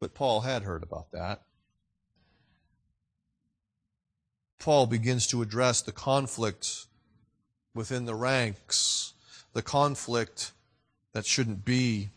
But 0.00 0.14
Paul 0.14 0.42
had 0.42 0.62
heard 0.62 0.82
about 0.82 1.12
that. 1.12 1.42
Paul 4.58 4.86
begins 4.86 5.26
to 5.28 5.42
address 5.42 5.82
the 5.82 5.92
conflict 5.92 6.86
within 7.74 8.06
the 8.06 8.14
ranks, 8.14 9.12
the 9.52 9.62
conflict 9.62 10.52
that 11.12 11.26
shouldn't 11.26 11.64
be. 11.64 12.10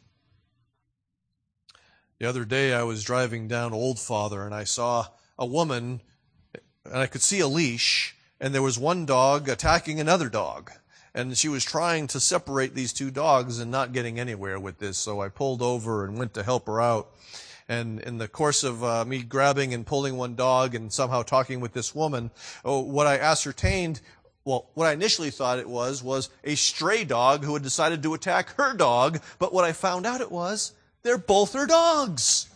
The 2.19 2.27
other 2.27 2.45
day 2.45 2.73
I 2.73 2.83
was 2.83 3.03
driving 3.03 3.47
down 3.47 3.73
Old 3.73 3.99
Father 3.99 4.43
and 4.43 4.53
I 4.53 4.63
saw 4.63 5.07
a 5.37 5.45
woman 5.45 6.01
and 6.85 6.97
I 6.97 7.07
could 7.07 7.21
see 7.21 7.39
a 7.39 7.47
leash 7.47 8.15
and 8.39 8.55
there 8.55 8.61
was 8.63 8.79
one 8.79 9.05
dog 9.05 9.47
attacking 9.47 9.99
another 9.99 10.27
dog. 10.27 10.71
And 11.13 11.37
she 11.37 11.49
was 11.49 11.63
trying 11.63 12.07
to 12.07 12.19
separate 12.19 12.73
these 12.73 12.93
two 12.93 13.11
dogs 13.11 13.59
and 13.59 13.69
not 13.69 13.91
getting 13.91 14.19
anywhere 14.19 14.59
with 14.59 14.79
this. 14.79 14.97
So 14.97 15.21
I 15.21 15.29
pulled 15.29 15.61
over 15.61 16.05
and 16.05 16.17
went 16.17 16.33
to 16.35 16.43
help 16.43 16.65
her 16.67 16.81
out. 16.81 17.11
And 17.71 18.01
in 18.01 18.17
the 18.17 18.27
course 18.27 18.65
of 18.65 18.83
uh, 18.83 19.05
me 19.05 19.23
grabbing 19.23 19.73
and 19.73 19.85
pulling 19.85 20.17
one 20.17 20.35
dog 20.35 20.75
and 20.75 20.91
somehow 20.91 21.23
talking 21.23 21.61
with 21.61 21.71
this 21.71 21.95
woman, 21.95 22.29
oh, 22.65 22.81
what 22.81 23.07
I 23.07 23.17
ascertained 23.17 24.01
well, 24.43 24.69
what 24.73 24.87
I 24.87 24.91
initially 24.91 25.29
thought 25.29 25.57
it 25.57 25.69
was, 25.69 26.03
was 26.03 26.29
a 26.43 26.55
stray 26.55 27.05
dog 27.05 27.45
who 27.45 27.53
had 27.53 27.63
decided 27.63 28.03
to 28.03 28.13
attack 28.13 28.55
her 28.55 28.73
dog, 28.73 29.21
but 29.39 29.53
what 29.53 29.63
I 29.63 29.71
found 29.71 30.05
out 30.05 30.19
it 30.19 30.31
was, 30.31 30.73
they're 31.03 31.17
both 31.17 31.53
her 31.53 31.65
dogs. 31.65 32.49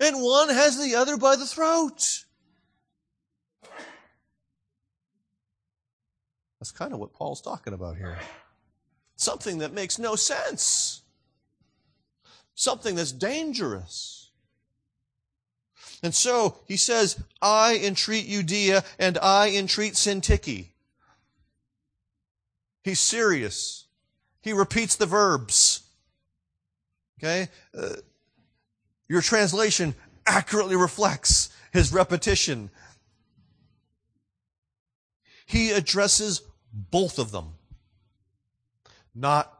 and 0.00 0.16
one 0.20 0.50
has 0.50 0.78
the 0.78 0.96
other 0.96 1.16
by 1.16 1.36
the 1.36 1.46
throat. 1.46 2.24
That's 6.60 6.72
kind 6.72 6.92
of 6.92 6.98
what 6.98 7.14
Paul's 7.14 7.40
talking 7.40 7.72
about 7.72 7.96
here. 7.96 8.18
Something 9.14 9.58
that 9.58 9.72
makes 9.72 9.98
no 9.98 10.16
sense 10.16 11.02
something 12.56 12.96
that's 12.96 13.12
dangerous. 13.12 14.30
And 16.02 16.12
so 16.12 16.56
he 16.66 16.76
says, 16.76 17.22
I 17.40 17.78
entreat 17.82 18.28
Euodia 18.28 18.84
and 18.98 19.18
I 19.18 19.50
entreat 19.50 19.92
Syntyche. 19.92 20.66
He's 22.82 23.00
serious. 23.00 23.84
He 24.40 24.52
repeats 24.52 24.96
the 24.96 25.06
verbs. 25.06 25.82
Okay? 27.18 27.48
Uh, 27.76 27.96
your 29.08 29.22
translation 29.22 29.94
accurately 30.26 30.76
reflects 30.76 31.50
his 31.72 31.92
repetition. 31.92 32.70
He 35.46 35.70
addresses 35.70 36.42
both 36.72 37.18
of 37.18 37.32
them, 37.32 37.54
not 39.14 39.52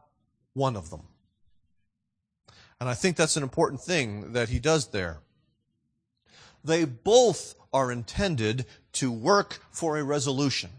one 0.54 0.76
of 0.76 0.90
them. 0.90 1.02
And 2.80 2.88
I 2.88 2.94
think 2.94 3.16
that's 3.16 3.36
an 3.36 3.42
important 3.42 3.80
thing 3.80 4.32
that 4.32 4.48
he 4.48 4.58
does 4.58 4.88
there. 4.88 5.18
They 6.62 6.84
both 6.84 7.54
are 7.72 7.92
intended 7.92 8.66
to 8.92 9.10
work 9.12 9.60
for 9.70 9.96
a 9.96 10.04
resolution. 10.04 10.70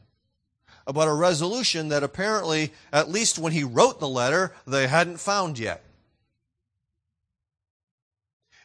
About 0.85 1.07
a 1.07 1.13
resolution 1.13 1.89
that 1.89 2.03
apparently, 2.03 2.71
at 2.93 3.09
least 3.09 3.39
when 3.39 3.51
he 3.51 3.63
wrote 3.63 3.99
the 3.99 4.07
letter, 4.07 4.53
they 4.65 4.87
hadn't 4.87 5.19
found 5.19 5.59
yet. 5.59 5.83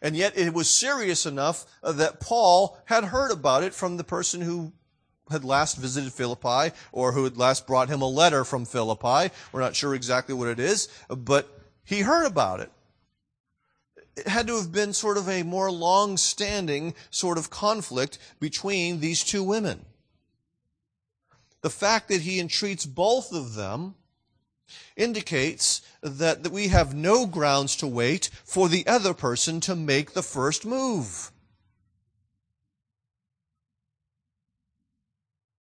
And 0.01 0.17
yet 0.17 0.37
it 0.37 0.53
was 0.53 0.69
serious 0.69 1.27
enough 1.27 1.65
that 1.83 2.21
Paul 2.21 2.77
had 2.87 3.05
heard 3.05 3.31
about 3.31 3.63
it 3.63 3.73
from 3.73 3.97
the 3.97 4.05
person 4.05 4.41
who 4.41 4.73
had 5.31 5.45
last 5.45 5.77
visited 5.77 6.13
Philippi 6.13 6.75
or 6.91 7.13
who 7.13 7.25
had 7.25 7.37
last 7.37 7.67
brought 7.67 7.89
him 7.89 8.03
a 8.03 8.09
letter 8.09 8.45
from 8.45 8.65
Philippi. 8.65 9.33
We're 9.53 9.61
not 9.61 9.77
sure 9.77 9.95
exactly 9.95 10.35
what 10.35 10.49
it 10.49 10.59
is, 10.59 10.89
but 11.09 11.49
he 11.85 12.01
heard 12.01 12.27
about 12.27 12.61
it. 12.61 12.71
It 14.17 14.29
had 14.29 14.47
to 14.49 14.57
have 14.57 14.73
been 14.73 14.93
sort 14.93 15.17
of 15.17 15.29
a 15.29 15.43
more 15.43 15.71
long 15.71 16.17
standing 16.17 16.95
sort 17.11 17.39
of 17.39 17.51
conflict 17.51 18.19
between 18.41 19.01
these 19.01 19.25
two 19.25 19.43
women. 19.43 19.87
The 21.63 21.71
fact 21.71 22.09
that 22.09 22.23
he 22.23 22.39
entreats 22.39 22.85
both 22.85 23.33
of 23.33 23.55
them 23.55 23.95
indicates 24.97 25.81
that, 26.03 26.43
that 26.43 26.53
we 26.53 26.69
have 26.69 26.95
no 26.95 27.27
grounds 27.27 27.77
to 27.77 27.87
wait 27.87 28.31
for 28.45 28.69
the 28.69 28.87
other 28.87 29.15
person 29.15 29.61
to 29.61 29.77
make 29.77 30.13
the 30.13 30.23
first 30.23 30.67
move. 30.67 31.31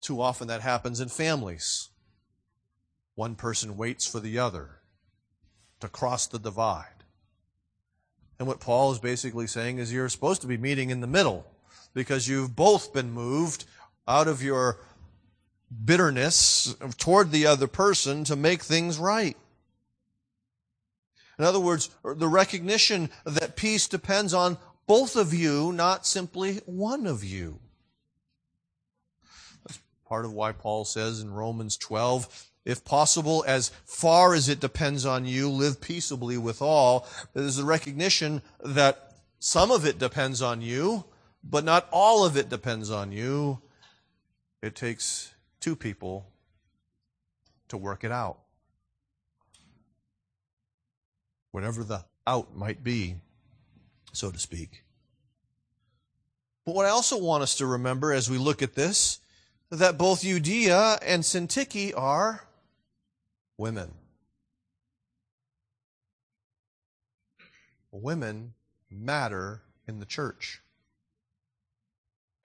Too 0.01 0.21
often 0.21 0.47
that 0.49 0.61
happens 0.61 0.99
in 0.99 1.09
families. 1.09 1.89
One 3.15 3.35
person 3.35 3.77
waits 3.77 4.05
for 4.05 4.19
the 4.19 4.37
other 4.37 4.81
to 5.79 5.87
cross 5.87 6.27
the 6.27 6.37
divide. 6.37 6.94
And 8.37 8.47
what 8.47 8.59
Paul 8.59 8.91
is 8.91 8.99
basically 8.99 9.47
saying 9.47 9.77
is 9.77 9.93
you're 9.93 10.09
supposed 10.09 10.41
to 10.41 10.47
be 10.47 10.57
meeting 10.57 10.89
in 10.89 11.01
the 11.01 11.07
middle 11.07 11.45
because 11.93 12.27
you've 12.27 12.55
both 12.55 12.93
been 12.93 13.11
moved 13.11 13.65
out 14.07 14.27
of 14.27 14.43
your 14.43 14.79
bitterness 15.83 16.75
toward 16.97 17.31
the 17.31 17.47
other 17.47 17.67
person 17.67 18.23
to 18.25 18.35
make 18.35 18.61
things 18.61 18.97
right. 18.97 19.37
In 21.37 21.45
other 21.45 21.59
words, 21.59 21.89
the 22.03 22.27
recognition 22.27 23.09
that 23.25 23.55
peace 23.55 23.87
depends 23.87 24.33
on 24.33 24.57
both 24.87 25.15
of 25.15 25.33
you, 25.33 25.71
not 25.71 26.05
simply 26.05 26.61
one 26.65 27.07
of 27.07 27.23
you 27.23 27.59
That's 29.65 29.79
part 30.07 30.25
of 30.25 30.33
why 30.33 30.51
Paul 30.51 30.85
says 30.85 31.21
in 31.21 31.33
Romans 31.33 31.75
12, 31.77 32.51
if 32.65 32.83
possible, 32.83 33.45
as 33.47 33.69
far 33.85 34.33
as 34.33 34.49
it 34.49 34.59
depends 34.59 35.05
on 35.05 35.25
you, 35.25 35.47
live 35.49 35.79
peaceably 35.79 36.37
with 36.37 36.61
all. 36.61 37.07
There's 37.33 37.59
a 37.59 37.65
recognition 37.65 38.41
that 38.63 39.13
some 39.39 39.69
of 39.69 39.85
it 39.85 39.99
depends 39.99 40.41
on 40.41 40.61
you, 40.61 41.05
but 41.43 41.63
not 41.63 41.87
all 41.91 42.25
of 42.25 42.35
it 42.35 42.49
depends 42.49 42.89
on 42.89 43.11
you. 43.11 43.61
It 44.63 44.75
takes 44.75 45.33
two 45.59 45.75
people 45.75 46.25
to 47.67 47.77
work 47.77 48.03
it 48.03 48.11
out. 48.11 48.39
Whatever 51.51 51.83
the 51.83 52.03
out 52.25 52.55
might 52.55 52.83
be, 52.83 53.15
so 54.11 54.31
to 54.31 54.39
speak. 54.39 54.83
But 56.65 56.73
what 56.73 56.87
I 56.87 56.89
also 56.89 57.19
want 57.19 57.43
us 57.43 57.55
to 57.57 57.67
remember 57.67 58.11
as 58.11 58.27
we 58.27 58.39
look 58.39 58.63
at 58.63 58.73
this 58.73 59.19
that 59.69 59.97
both 59.97 60.23
Euodia 60.23 60.97
and 61.05 61.23
Syntyche 61.23 61.93
are 61.95 62.47
women. 63.57 63.91
Women 67.91 68.53
matter 68.89 69.61
in 69.87 69.99
the 69.99 70.05
church. 70.05 70.61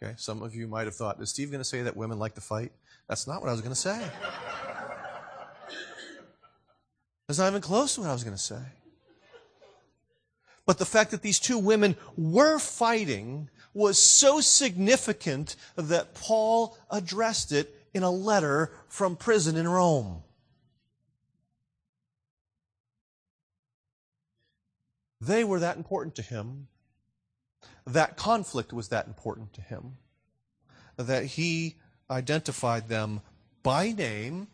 Okay, 0.03 0.14
some 0.16 0.42
of 0.42 0.55
you 0.55 0.66
might 0.66 0.87
have 0.87 0.94
thought, 0.94 1.20
is 1.20 1.31
Steve 1.31 1.51
going 1.51 1.61
to 1.61 1.64
say 1.64 1.83
that 1.83 1.96
women 1.96 2.18
like 2.18 2.35
to 2.37 2.40
fight? 2.40 2.73
That's 3.09 3.27
not 3.27 3.40
what 3.40 3.49
I 3.49 3.53
was 3.53 3.61
going 3.61 3.75
to 3.75 3.81
say. 3.81 4.01
That's 7.27 7.38
not 7.38 7.49
even 7.49 7.61
close 7.61 7.94
to 7.94 8.01
what 8.01 8.11
I 8.11 8.12
was 8.12 8.25
going 8.25 8.37
to 8.37 8.42
say. 8.42 8.62
But 10.66 10.79
the 10.79 10.87
fact 10.87 11.11
that 11.11 11.23
these 11.23 11.38
two 11.40 11.59
women 11.59 11.96
were 12.16 12.59
fighting 12.59 13.51
was 13.75 13.99
so 13.99 14.40
significant 14.40 15.57
that 15.77 16.14
Paul 16.14 16.79
addressed 16.90 17.53
it 17.53 17.75
in 17.92 18.03
a 18.03 18.11
letter 18.11 18.73
from 18.88 19.16
prison 19.16 19.57
in 19.57 19.68
Rome. 19.68 20.23
They 25.20 25.44
were 25.44 25.61
that 25.61 25.76
important 25.76 26.14
to 26.16 26.22
him. 26.22 26.68
That 27.87 28.16
conflict 28.16 28.72
was 28.72 28.88
that 28.88 29.06
important 29.06 29.52
to 29.54 29.61
him. 29.61 29.96
That 30.96 31.24
he 31.24 31.76
identified 32.11 32.88
them 32.88 33.20
by 33.62 33.92
name 33.92 34.48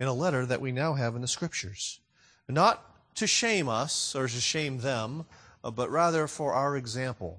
in 0.00 0.08
a 0.08 0.12
letter 0.12 0.46
that 0.46 0.60
we 0.60 0.72
now 0.72 0.94
have 0.94 1.14
in 1.14 1.22
the 1.22 1.28
scriptures. 1.28 2.00
Not 2.48 3.14
to 3.16 3.26
shame 3.26 3.68
us 3.68 4.16
or 4.16 4.26
to 4.26 4.40
shame 4.40 4.78
them, 4.78 5.26
but 5.62 5.90
rather 5.90 6.26
for 6.26 6.54
our 6.54 6.76
example, 6.76 7.38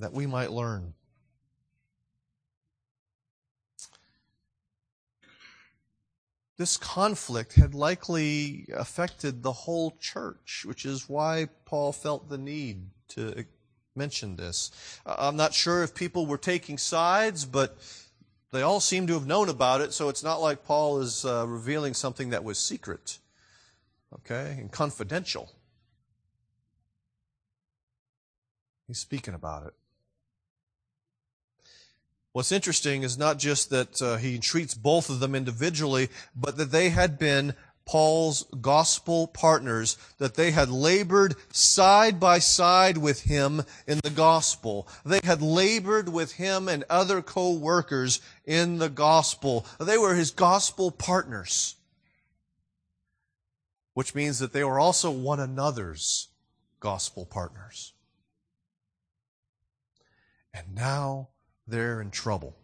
that 0.00 0.12
we 0.12 0.26
might 0.26 0.50
learn. 0.50 0.94
This 6.62 6.76
conflict 6.76 7.54
had 7.54 7.74
likely 7.74 8.68
affected 8.72 9.42
the 9.42 9.50
whole 9.50 9.96
church, 9.98 10.62
which 10.64 10.86
is 10.86 11.08
why 11.08 11.48
Paul 11.64 11.90
felt 11.90 12.28
the 12.28 12.38
need 12.38 12.84
to 13.08 13.44
mention 13.96 14.36
this. 14.36 14.70
I'm 15.04 15.34
not 15.34 15.54
sure 15.54 15.82
if 15.82 15.92
people 15.92 16.24
were 16.24 16.38
taking 16.38 16.78
sides, 16.78 17.44
but 17.44 17.78
they 18.52 18.62
all 18.62 18.78
seem 18.78 19.08
to 19.08 19.14
have 19.14 19.26
known 19.26 19.48
about 19.48 19.80
it, 19.80 19.92
so 19.92 20.08
it's 20.08 20.22
not 20.22 20.40
like 20.40 20.64
Paul 20.64 21.00
is 21.00 21.24
uh, 21.24 21.48
revealing 21.48 21.94
something 21.94 22.30
that 22.30 22.44
was 22.44 22.60
secret 22.60 23.18
okay, 24.14 24.54
and 24.56 24.70
confidential. 24.70 25.50
He's 28.86 29.00
speaking 29.00 29.34
about 29.34 29.66
it. 29.66 29.74
What's 32.32 32.52
interesting 32.52 33.02
is 33.02 33.18
not 33.18 33.38
just 33.38 33.70
that 33.70 34.00
uh, 34.00 34.16
he 34.16 34.38
treats 34.38 34.74
both 34.74 35.10
of 35.10 35.20
them 35.20 35.34
individually, 35.34 36.08
but 36.34 36.56
that 36.56 36.70
they 36.70 36.90
had 36.90 37.18
been 37.18 37.54
Paul's 37.84 38.46
gospel 38.60 39.26
partners, 39.26 39.98
that 40.18 40.34
they 40.34 40.52
had 40.52 40.70
labored 40.70 41.34
side 41.52 42.18
by 42.18 42.38
side 42.38 42.96
with 42.96 43.22
him 43.22 43.62
in 43.86 43.98
the 44.02 44.10
gospel. 44.10 44.88
They 45.04 45.20
had 45.24 45.42
labored 45.42 46.08
with 46.08 46.32
him 46.32 46.68
and 46.68 46.84
other 46.88 47.20
co-workers 47.20 48.20
in 48.46 48.78
the 48.78 48.88
gospel. 48.88 49.66
They 49.78 49.98
were 49.98 50.14
his 50.14 50.30
gospel 50.30 50.90
partners 50.90 51.76
which 53.94 54.14
means 54.14 54.38
that 54.38 54.52
they 54.52 54.64
were 54.64 54.80
also 54.80 55.10
one 55.10 55.40
another's 55.40 56.28
gospel 56.80 57.26
partners. 57.26 57.92
And 60.54 60.74
now 60.74 61.28
they're 61.66 62.00
in 62.00 62.10
trouble. 62.10 62.56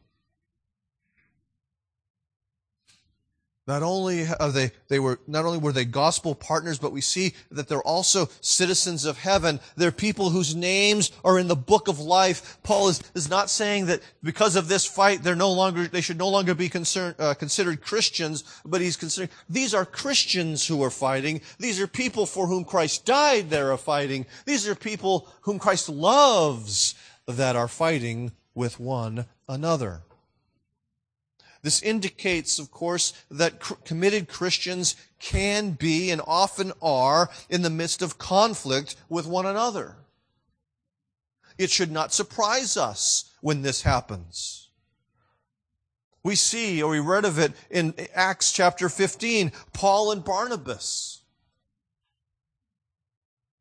Not 3.69 3.83
only 3.83 4.27
are 4.41 4.51
they, 4.51 4.71
they 4.89 4.99
were, 4.99 5.21
not 5.27 5.45
only 5.45 5.59
were 5.59 5.75
they 5.75 5.85
gospel 5.85 6.35
partners, 6.35 6.79
but 6.79 6.91
we 6.91 7.03
see 7.03 7.35
that 7.51 7.69
they're 7.69 7.83
also 7.83 8.31
citizens 8.41 9.05
of 9.05 9.19
heaven. 9.19 9.61
They're 9.77 9.93
people 9.93 10.31
whose 10.31 10.55
names 10.55 11.13
are 11.23 11.39
in 11.39 11.49
the 11.49 11.55
book 11.55 11.87
of 11.87 12.01
life. 12.01 12.57
Paul 12.63 12.89
is, 12.89 13.03
is 13.15 13.29
not 13.29 13.51
saying 13.51 13.85
that 13.87 14.01
because 14.23 14.57
of 14.57 14.69
this 14.69 14.87
fight, 14.87 15.23
they're 15.23 15.37
no 15.37 15.53
longer, 15.53 15.87
they 15.87 16.01
should 16.01 16.17
no 16.17 16.31
longer 16.31 16.55
be 16.55 16.73
uh, 16.75 17.35
considered 17.35 17.83
Christians, 17.83 18.43
but 18.65 18.81
he's 18.81 18.97
considering, 18.97 19.29
these 19.51 19.75
are 19.75 19.85
Christians 19.85 20.67
who 20.67 20.83
are 20.83 20.89
fighting. 20.89 21.43
These 21.59 21.79
are 21.79 21.87
people 21.87 22.25
for 22.25 22.47
whom 22.47 22.65
Christ 22.65 23.05
died 23.05 23.51
that 23.51 23.61
are 23.61 23.77
fighting. 23.77 24.25
These 24.47 24.67
are 24.67 24.75
people 24.75 25.29
whom 25.43 25.59
Christ 25.59 25.91
loves 25.91 26.95
that 27.27 27.55
are 27.55 27.69
fighting 27.69 28.33
with 28.59 28.81
one 28.81 29.25
another. 29.49 30.03
This 31.63 31.81
indicates, 31.81 32.59
of 32.59 32.73
course, 32.73 33.13
that 33.31 33.61
cr- 33.61 33.75
committed 33.85 34.29
Christians 34.29 34.97
can 35.21 35.71
be 35.71 36.11
and 36.11 36.21
often 36.27 36.73
are 36.83 37.31
in 37.49 37.63
the 37.63 37.71
midst 37.71 38.03
of 38.03 38.19
conflict 38.19 38.97
with 39.09 39.27
one 39.27 39.47
another. 39.47 39.97
It 41.57 41.71
should 41.71 41.93
not 41.93 42.13
surprise 42.13 42.77
us 42.77 43.33
when 43.41 43.63
this 43.63 43.83
happens. 43.83 44.71
We 46.25 46.35
see, 46.35 46.83
or 46.83 46.91
we 46.91 47.01
read 47.01 47.25
of 47.25 47.39
it 47.39 47.53
in 47.71 47.95
Acts 48.13 48.53
chapter 48.53 48.89
15, 48.89 49.53
Paul 49.73 50.11
and 50.11 50.25
Barnabas. 50.25 51.23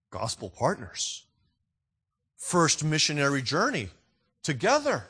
Gospel 0.10 0.50
partners. 0.50 1.24
First 2.36 2.84
missionary 2.84 3.44
journey 3.44 3.90
together. 4.48 5.04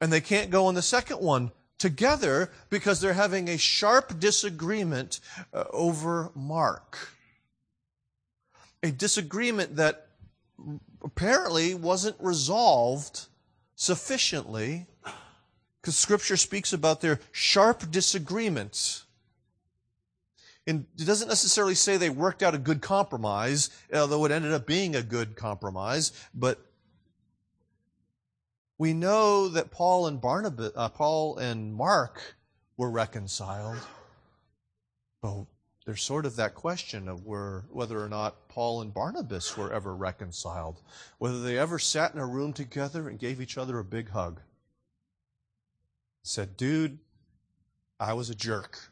And 0.00 0.12
they 0.12 0.20
can't 0.20 0.48
go 0.48 0.66
on 0.66 0.74
the 0.74 0.80
second 0.80 1.16
one 1.16 1.50
together 1.76 2.52
because 2.70 3.00
they're 3.00 3.14
having 3.14 3.48
a 3.48 3.58
sharp 3.58 4.20
disagreement 4.20 5.18
uh, 5.52 5.64
over 5.72 6.30
Mark. 6.36 7.10
A 8.84 8.92
disagreement 8.92 9.74
that 9.74 10.06
apparently 11.02 11.74
wasn't 11.74 12.14
resolved 12.20 13.26
sufficiently 13.74 14.86
because 15.80 15.96
scripture 15.96 16.36
speaks 16.36 16.72
about 16.72 17.00
their 17.00 17.18
sharp 17.32 17.90
disagreements. 17.90 19.02
And 20.64 20.86
it 20.96 21.06
doesn't 21.06 21.28
necessarily 21.28 21.74
say 21.74 21.96
they 21.96 22.08
worked 22.08 22.44
out 22.44 22.54
a 22.54 22.58
good 22.58 22.82
compromise, 22.82 23.70
although 23.92 24.24
it 24.26 24.30
ended 24.30 24.52
up 24.52 24.64
being 24.64 24.94
a 24.94 25.02
good 25.02 25.34
compromise, 25.34 26.12
but 26.32 26.60
we 28.78 28.92
know 28.92 29.48
that 29.48 29.70
Paul 29.70 30.06
and 30.06 30.20
Barnabas, 30.20 30.72
uh, 30.76 30.88
Paul 30.88 31.38
and 31.38 31.74
Mark 31.74 32.36
were 32.76 32.90
reconciled. 32.90 33.78
But 35.22 35.44
there's 35.86 36.02
sort 36.02 36.26
of 36.26 36.36
that 36.36 36.54
question 36.54 37.08
of 37.08 37.24
where, 37.24 37.64
whether 37.70 38.02
or 38.02 38.08
not 38.08 38.48
Paul 38.48 38.82
and 38.82 38.92
Barnabas 38.92 39.56
were 39.56 39.72
ever 39.72 39.94
reconciled, 39.94 40.82
whether 41.18 41.40
they 41.40 41.58
ever 41.58 41.78
sat 41.78 42.12
in 42.12 42.20
a 42.20 42.26
room 42.26 42.52
together 42.52 43.08
and 43.08 43.18
gave 43.18 43.40
each 43.40 43.56
other 43.56 43.78
a 43.78 43.84
big 43.84 44.10
hug. 44.10 44.40
Said, 46.22 46.56
dude, 46.56 46.98
I 47.98 48.12
was 48.12 48.30
a 48.30 48.34
jerk. 48.34 48.90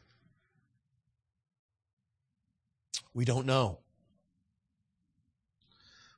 We 3.13 3.25
don't 3.25 3.45
know. 3.45 3.79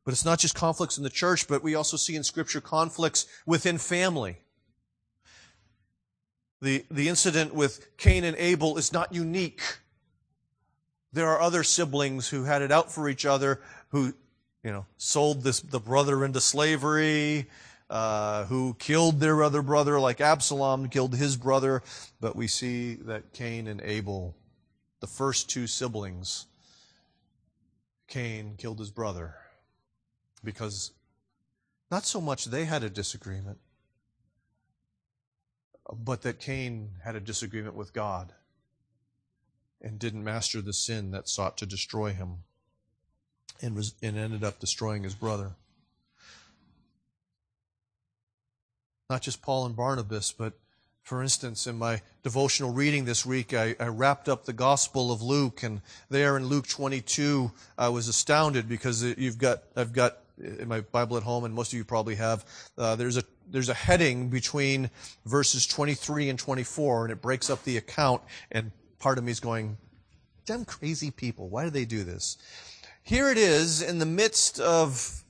But 0.08 0.14
it's 0.14 0.24
not 0.24 0.40
just 0.40 0.56
conflicts 0.56 0.98
in 0.98 1.04
the 1.04 1.10
church, 1.10 1.50
but 1.50 1.62
we 1.62 1.76
also 1.76 1.98
see 1.98 2.16
in 2.16 2.24
Scripture 2.24 2.62
conflicts 2.62 3.26
within 3.46 3.78
family. 3.78 4.38
The, 6.62 6.86
the 6.90 7.10
incident 7.10 7.54
with 7.54 7.98
Cain 7.98 8.24
and 8.24 8.38
Abel 8.38 8.78
is 8.78 8.94
not 8.94 9.14
unique. 9.14 9.60
There 11.12 11.28
are 11.28 11.42
other 11.42 11.62
siblings 11.62 12.30
who 12.30 12.46
had 12.46 12.62
it 12.62 12.72
out 12.72 12.90
for 12.90 13.10
each 13.10 13.26
other, 13.26 13.60
who, 13.90 14.14
you 14.64 14.72
know, 14.72 14.86
sold 14.96 15.44
this, 15.44 15.60
the 15.60 15.82
brother 15.82 16.24
into 16.24 16.40
slavery, 16.40 17.48
uh, 17.90 18.46
who 18.46 18.78
killed 18.80 19.20
their 19.20 19.44
other 19.44 19.62
brother, 19.62 20.00
like 20.00 20.22
Absalom 20.22 20.88
killed 20.88 21.16
his 21.16 21.36
brother. 21.36 21.84
But 22.22 22.34
we 22.34 22.48
see 22.48 22.94
that 22.94 23.34
Cain 23.34 23.68
and 23.68 23.82
Abel, 23.82 24.38
the 25.02 25.08
first 25.08 25.50
two 25.50 25.68
siblings, 25.68 26.46
Cain 28.08 28.54
killed 28.58 28.80
his 28.80 28.90
brother 28.90 29.36
because 30.44 30.92
not 31.90 32.06
so 32.06 32.20
much 32.20 32.46
they 32.46 32.66
had 32.66 32.84
a 32.84 32.90
disagreement, 32.90 33.60
but 35.94 36.22
that 36.24 36.40
Cain 36.40 36.92
had 37.04 37.16
a 37.16 37.20
disagreement 37.20 37.76
with 37.76 37.94
God 37.94 38.34
and 39.82 40.00
didn't 40.00 40.24
master 40.24 40.62
the 40.62 40.74
sin 40.74 41.12
that 41.12 41.30
sought 41.30 41.58
to 41.58 41.66
destroy 41.66 42.12
him 42.12 42.44
and, 43.62 43.76
was, 43.76 43.94
and 44.02 44.18
ended 44.18 44.44
up 44.44 44.60
destroying 44.60 45.04
his 45.04 45.16
brother. 45.16 45.52
Not 49.10 49.22
just 49.22 49.42
Paul 49.42 49.66
and 49.66 49.76
Barnabas, 49.76 50.34
but 50.34 50.54
for 51.04 51.24
instance, 51.24 51.68
in 51.68 51.78
my 51.78 52.02
devotional 52.22 52.74
reading 52.74 53.06
this 53.06 53.26
week, 53.26 53.54
I, 53.54 53.78
I, 53.80 53.88
wrapped 53.88 54.28
up 54.28 54.44
the 54.44 54.52
Gospel 54.52 55.10
of 55.10 55.22
Luke, 55.22 55.64
and 55.64 55.82
there 56.10 56.36
in 56.36 56.48
Luke 56.48 56.68
22, 56.68 57.50
I 57.78 57.88
was 57.88 58.10
astounded 58.10 58.68
because 58.68 59.02
you've 59.02 59.38
got 59.38 59.64
I've 59.78 59.94
got 59.94 60.18
in 60.38 60.68
my 60.68 60.82
Bible 60.82 61.18
at 61.18 61.24
home, 61.24 61.44
and 61.44 61.54
most 61.54 61.74
of 61.74 61.78
you 61.78 61.84
probably 61.84 62.16
have, 62.16 62.46
uh, 62.78 62.96
there's 62.96 63.18
a 63.18 63.24
there's 63.50 63.70
a 63.70 63.74
heading 63.74 64.30
between 64.30 64.90
verses 65.26 65.66
23 65.66 66.30
and 66.30 66.38
24, 66.38 67.06
and 67.06 67.12
it 67.14 67.22
breaks 67.22 67.50
up 67.50 67.64
the 67.64 67.78
account. 67.78 68.22
And 68.52 68.72
part 69.00 69.18
of 69.18 69.24
me 69.24 69.32
is 69.32 69.40
going, 69.40 69.78
"Them 70.46 70.66
crazy 70.66 71.12
people! 71.12 71.50
Why 71.50 71.64
do 71.64 71.70
they 71.70 71.86
do 71.86 72.04
this?" 72.04 72.38
Here 73.04 73.30
it 73.30 73.38
is 73.38 73.82
in 73.82 74.00
the 74.00 74.06
midst 74.06 74.60
of 74.60 75.24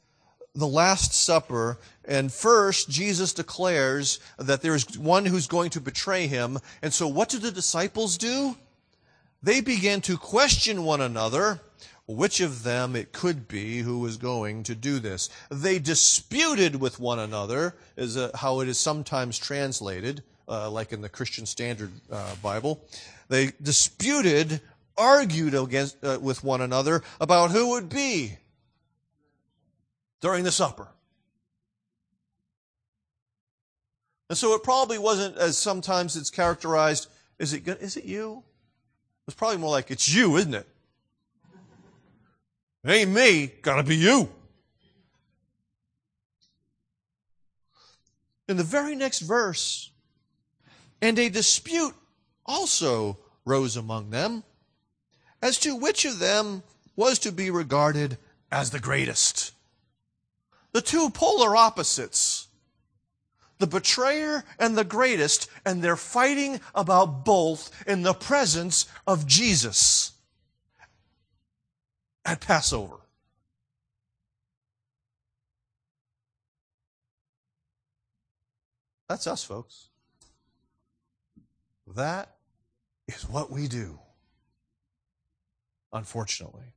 the 0.56 0.68
Last 0.68 1.14
Supper, 1.14 1.78
and 2.04 2.34
first 2.34 2.90
Jesus 2.90 3.34
declares 3.34 4.20
that 4.40 4.64
there 4.64 4.74
is 4.74 4.98
one 4.98 5.26
who's 5.26 5.46
going 5.46 5.70
to 5.72 5.82
betray 5.82 6.26
him. 6.26 6.58
And 6.82 6.92
so, 6.92 7.08
what 7.08 7.30
do 7.30 7.38
the 7.38 7.52
disciples 7.52 8.18
do? 8.18 8.58
They 9.44 9.62
begin 9.62 10.02
to 10.02 10.18
question 10.18 10.84
one 10.84 11.02
another 11.02 11.62
which 12.08 12.40
of 12.40 12.64
them 12.64 12.96
it 12.96 13.12
could 13.12 13.48
be 13.48 13.80
who 13.80 14.00
was 14.00 14.16
going 14.16 14.64
to 14.64 14.74
do 14.74 15.00
this. 15.00 15.30
They 15.50 15.78
disputed 15.78 16.78
with 16.78 17.00
one 17.00 17.20
another, 17.20 17.76
is 17.98 18.16
uh, 18.16 18.32
how 18.34 18.62
it 18.62 18.70
is 18.70 18.78
sometimes 18.78 19.38
translated, 19.38 20.24
uh, 20.48 20.70
like 20.72 20.94
in 20.94 21.02
the 21.02 21.10
Christian 21.10 21.46
Standard 21.46 21.92
uh, 22.10 22.36
Bible. 22.42 22.82
They 23.28 23.52
disputed, 23.62 24.62
argued 24.98 25.54
against, 25.54 26.02
uh, 26.04 26.18
with 26.22 26.46
one 26.46 26.62
another 26.62 27.04
about 27.20 27.52
who 27.52 27.72
would 27.72 27.90
be 27.90 28.38
during 30.22 30.46
the 30.46 30.52
supper. 30.52 30.88
And 34.30 34.38
so 34.38 34.54
it 34.54 34.64
probably 34.64 34.98
wasn't 34.98 35.38
as 35.38 35.58
sometimes 35.58 36.16
it's 36.16 36.30
characterized, 36.30 37.10
is 37.38 37.54
it, 37.54 37.68
is 37.68 37.98
it 37.98 38.06
you? 38.06 38.44
It's 39.28 39.36
probably 39.36 39.58
more 39.58 39.72
like, 39.72 39.92
it's 39.92 40.14
you, 40.14 40.38
isn't 40.38 40.54
it? 40.54 40.68
It 42.84 42.92
ain't 42.92 43.12
me, 43.12 43.48
gotta 43.62 43.84
be 43.84 43.96
you. 43.96 44.30
In 48.48 48.58
the 48.58 48.64
very 48.64 48.96
next 48.96 49.20
verse, 49.20 49.92
and 51.02 51.20
a 51.20 51.30
dispute 51.30 51.94
also 52.46 53.18
rose 53.46 53.76
among 53.76 54.10
them 54.10 54.44
as 55.42 55.58
to 55.60 55.76
which 55.76 56.06
of 56.06 56.20
them 56.20 56.64
was 56.96 57.20
to 57.20 57.32
be 57.32 57.50
regarded 57.50 58.18
as 58.52 58.72
the 58.72 58.80
greatest. 58.80 59.52
The 60.72 60.82
two 60.82 61.10
polar 61.10 61.56
opposites, 61.56 62.48
the 63.60 63.68
betrayer 63.68 64.44
and 64.60 64.78
the 64.78 64.84
greatest, 64.84 65.50
and 65.66 65.82
they're 65.82 65.96
fighting 65.96 66.62
about 66.74 67.26
both 67.26 67.72
in 67.88 68.04
the 68.04 68.14
presence 68.14 68.86
of 69.06 69.28
Jesus 69.28 70.07
at 72.28 72.42
Passover. 72.42 72.98
That's 79.08 79.26
us, 79.26 79.44
folks. 79.44 79.88
That 81.96 82.36
is 83.08 83.24
what 83.30 83.50
we 83.50 83.70
do, 83.70 84.00
unfortunately. 85.94 86.74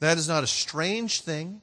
That 0.00 0.18
is 0.18 0.26
not 0.26 0.42
a 0.42 0.48
strange 0.48 1.20
thing, 1.20 1.62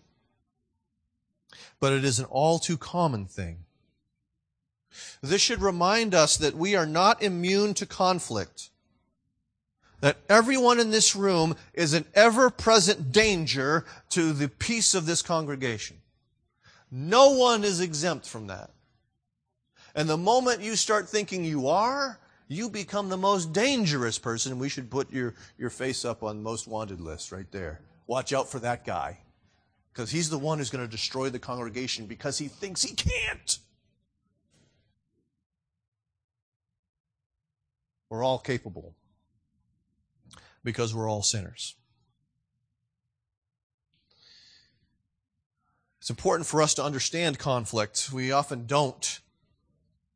but 1.82 1.92
it 1.92 2.06
is 2.06 2.20
an 2.20 2.26
all 2.26 2.58
too 2.58 2.78
common 2.78 3.26
thing. 3.26 3.66
This 5.22 5.42
should 5.42 5.62
remind 5.62 6.16
us 6.16 6.38
that 6.38 6.56
we 6.56 6.76
are 6.76 6.86
not 6.86 7.22
immune 7.22 7.74
to 7.74 7.86
conflict 7.86 8.70
that 10.02 10.18
everyone 10.30 10.80
in 10.80 10.92
this 10.92 11.16
room 11.16 11.56
is 11.74 11.94
an 11.94 12.06
ever 12.14 12.50
present 12.50 13.12
danger 13.12 13.86
to 14.10 14.34
the 14.34 14.48
peace 14.48 14.94
of 14.94 15.06
this 15.06 15.22
congregation. 15.22 15.98
No 16.92 17.32
one 17.32 17.64
is 17.64 17.82
exempt 17.82 18.28
from 18.28 18.48
that. 18.48 18.72
And 19.96 20.08
the 20.08 20.18
moment 20.18 20.62
you 20.62 20.76
start 20.76 21.10
thinking 21.10 21.44
you 21.44 21.68
are, 21.68 22.20
you 22.48 22.70
become 22.70 23.10
the 23.10 23.18
most 23.18 23.52
dangerous 23.52 24.20
person. 24.20 24.60
We 24.60 24.70
should 24.70 24.90
put 24.90 25.12
your, 25.12 25.34
your 25.58 25.72
face 25.72 26.06
up 26.06 26.24
on 26.24 26.44
most 26.44 26.68
wanted 26.68 27.02
list 27.02 27.32
right 27.32 27.52
there. 27.52 27.82
Watch 28.06 28.32
out 28.32 28.50
for 28.50 28.60
that 28.60 28.86
guy. 28.86 29.18
Because 29.92 30.12
he's 30.12 30.30
the 30.30 30.38
one 30.38 30.60
who's 30.60 30.70
going 30.70 30.86
to 30.86 30.90
destroy 30.90 31.30
the 31.30 31.40
congregation 31.40 32.06
because 32.06 32.38
he 32.38 32.48
thinks 32.48 32.84
he 32.84 32.94
can't. 32.94 33.58
We're 38.10 38.24
all 38.24 38.38
capable 38.38 38.94
because 40.64 40.94
we're 40.94 41.10
all 41.10 41.24
sinners. 41.24 41.76
It's 46.00 46.10
important 46.10 46.48
for 46.48 46.62
us 46.62 46.74
to 46.76 46.84
understand 46.84 47.38
conflict. 47.38 48.12
We 48.14 48.32
often 48.32 48.66
don't. 48.66 49.20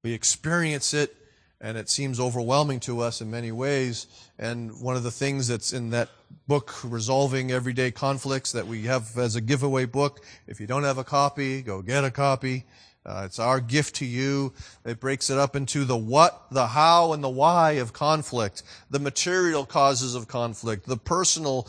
We 0.03 0.13
experience 0.13 0.93
it 0.93 1.15
and 1.61 1.77
it 1.77 1.89
seems 1.89 2.19
overwhelming 2.19 2.79
to 2.81 3.01
us 3.01 3.21
in 3.21 3.29
many 3.29 3.51
ways. 3.51 4.07
And 4.39 4.81
one 4.81 4.95
of 4.95 5.03
the 5.03 5.11
things 5.11 5.47
that's 5.47 5.73
in 5.73 5.91
that 5.91 6.09
book, 6.47 6.73
Resolving 6.83 7.51
Everyday 7.51 7.91
Conflicts, 7.91 8.51
that 8.53 8.67
we 8.67 8.83
have 8.83 9.17
as 9.17 9.35
a 9.35 9.41
giveaway 9.41 9.85
book, 9.85 10.25
if 10.47 10.59
you 10.59 10.65
don't 10.65 10.83
have 10.83 10.97
a 10.97 11.03
copy, 11.03 11.61
go 11.61 11.81
get 11.81 12.03
a 12.03 12.11
copy. 12.11 12.65
Uh, 13.05 13.23
it's 13.25 13.39
our 13.39 13.59
gift 13.59 13.95
to 13.95 14.05
you. 14.05 14.53
It 14.85 14.99
breaks 14.99 15.29
it 15.29 15.37
up 15.37 15.55
into 15.55 15.85
the 15.85 15.97
what, 15.97 16.45
the 16.51 16.67
how, 16.67 17.13
and 17.13 17.23
the 17.23 17.29
why 17.29 17.73
of 17.73 17.93
conflict, 17.93 18.63
the 18.89 18.99
material 18.99 19.65
causes 19.65 20.13
of 20.13 20.27
conflict, 20.27 20.85
the 20.85 20.97
personal 20.97 21.67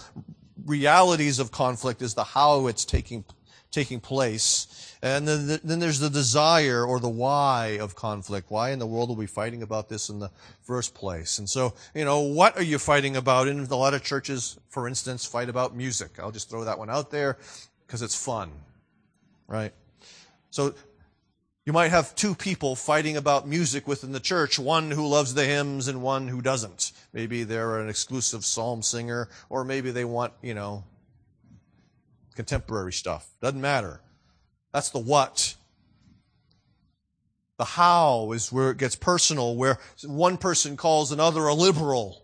realities 0.66 1.38
of 1.38 1.50
conflict 1.50 2.02
is 2.02 2.14
the 2.14 2.24
how 2.24 2.66
it's 2.66 2.84
taking 2.84 3.24
taking 3.72 4.00
place. 4.00 4.96
And 5.02 5.26
then, 5.26 5.58
then 5.64 5.80
there's 5.80 5.98
the 5.98 6.10
desire 6.10 6.84
or 6.84 7.00
the 7.00 7.08
why 7.08 7.78
of 7.80 7.96
conflict. 7.96 8.50
Why 8.50 8.70
in 8.70 8.78
the 8.78 8.86
world 8.86 9.10
are 9.10 9.14
we 9.14 9.26
fighting 9.26 9.62
about 9.62 9.88
this 9.88 10.10
in 10.10 10.20
the 10.20 10.30
first 10.60 10.94
place? 10.94 11.38
And 11.38 11.48
so, 11.48 11.74
you 11.94 12.04
know, 12.04 12.20
what 12.20 12.56
are 12.56 12.62
you 12.62 12.78
fighting 12.78 13.16
about? 13.16 13.48
In 13.48 13.60
a 13.60 13.74
lot 13.74 13.94
of 13.94 14.04
churches, 14.04 14.58
for 14.68 14.86
instance, 14.86 15.24
fight 15.24 15.48
about 15.48 15.74
music. 15.74 16.20
I'll 16.20 16.30
just 16.30 16.50
throw 16.50 16.64
that 16.64 16.78
one 16.78 16.90
out 16.90 17.10
there 17.10 17.38
because 17.86 18.02
it's 18.02 18.14
fun, 18.14 18.52
right? 19.48 19.72
So 20.50 20.74
you 21.64 21.72
might 21.72 21.90
have 21.90 22.14
two 22.16 22.34
people 22.34 22.74
fighting 22.74 23.16
about 23.16 23.46
music 23.46 23.86
within 23.86 24.12
the 24.12 24.20
church, 24.20 24.58
one 24.58 24.90
who 24.90 25.06
loves 25.06 25.34
the 25.34 25.44
hymns 25.44 25.86
and 25.86 26.02
one 26.02 26.26
who 26.26 26.42
doesn't. 26.42 26.92
Maybe 27.12 27.44
they're 27.44 27.78
an 27.78 27.88
exclusive 27.88 28.44
psalm 28.44 28.82
singer, 28.82 29.28
or 29.48 29.64
maybe 29.64 29.92
they 29.92 30.04
want, 30.04 30.32
you 30.42 30.54
know, 30.54 30.82
contemporary 32.34 32.92
stuff. 32.92 33.28
Doesn't 33.40 33.60
matter. 33.60 34.00
That's 34.72 34.90
the 34.90 34.98
what. 34.98 35.54
The 37.58 37.64
how 37.64 38.32
is 38.32 38.50
where 38.50 38.72
it 38.72 38.78
gets 38.78 38.96
personal, 38.96 39.54
where 39.54 39.78
one 40.04 40.38
person 40.38 40.76
calls 40.76 41.12
another 41.12 41.46
a 41.46 41.54
liberal. 41.54 42.21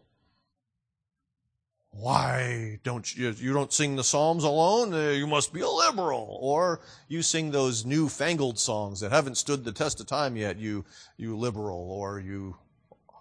Why 1.90 2.78
don't 2.84 3.16
you, 3.16 3.30
you 3.30 3.52
don't 3.52 3.72
sing 3.72 3.96
the 3.96 4.04
Psalms 4.04 4.44
alone? 4.44 4.92
Uh, 4.94 5.10
you 5.10 5.26
must 5.26 5.52
be 5.52 5.60
a 5.60 5.68
liberal. 5.68 6.38
Or 6.40 6.80
you 7.08 7.22
sing 7.22 7.50
those 7.50 7.84
newfangled 7.84 8.58
songs 8.58 9.00
that 9.00 9.10
haven't 9.10 9.36
stood 9.36 9.64
the 9.64 9.72
test 9.72 10.00
of 10.00 10.06
time 10.06 10.36
yet, 10.36 10.58
you, 10.58 10.84
you 11.16 11.36
liberal. 11.36 11.90
Or 11.90 12.20
you, 12.20 12.56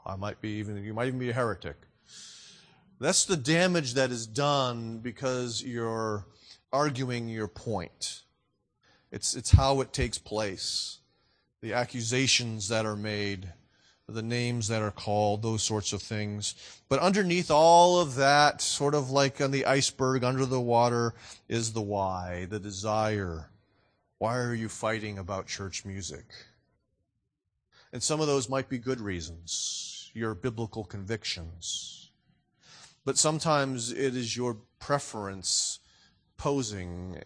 I 0.06 0.16
might 0.16 0.42
be 0.42 0.50
even, 0.60 0.84
you 0.84 0.94
might 0.94 1.08
even 1.08 1.20
be 1.20 1.30
a 1.30 1.34
heretic. 1.34 1.78
That's 3.00 3.26
the 3.26 3.38
damage 3.38 3.94
that 3.94 4.12
is 4.12 4.28
done 4.28 5.00
because 5.00 5.64
you're 5.64 6.26
arguing 6.74 7.30
your 7.30 7.48
point. 7.48 8.24
It's, 9.12 9.36
it's 9.36 9.52
how 9.52 9.82
it 9.82 9.94
takes 9.94 10.18
place, 10.18 11.00
the 11.62 11.74
accusations 11.74 12.68
that 12.70 12.86
are 12.86 12.96
made, 12.96 13.54
the 14.10 14.22
names 14.22 14.70
that 14.70 14.82
are 14.82 14.92
called, 14.92 15.42
those 15.42 15.64
sorts 15.64 15.92
of 15.92 16.02
things. 16.02 16.56
But 16.88 17.00
underneath 17.00 17.52
all 17.52 18.00
of 18.00 18.16
that, 18.16 18.62
sort 18.62 18.96
of 18.96 19.12
like 19.12 19.42
on 19.42 19.52
the 19.52 19.66
iceberg 19.66 20.24
under 20.24 20.46
the 20.46 20.62
water, 20.62 21.14
is 21.50 21.74
the 21.74 21.82
why, 21.82 22.46
the 22.50 22.60
desire. 22.60 23.50
Why 24.18 24.38
are 24.38 24.54
you 24.54 24.70
fighting 24.70 25.18
about 25.18 25.48
church 25.48 25.84
music? 25.84 26.24
And 27.92 28.02
some 28.02 28.22
of 28.22 28.28
those 28.28 28.50
might 28.50 28.70
be 28.70 28.78
good 28.78 29.02
reasons, 29.02 30.10
your 30.14 30.34
biblical 30.34 30.86
convictions. 30.86 32.10
But 33.04 33.18
sometimes 33.18 33.92
it 33.92 34.16
is 34.16 34.38
your 34.38 34.58
preference 34.80 35.80
posing 36.38 37.22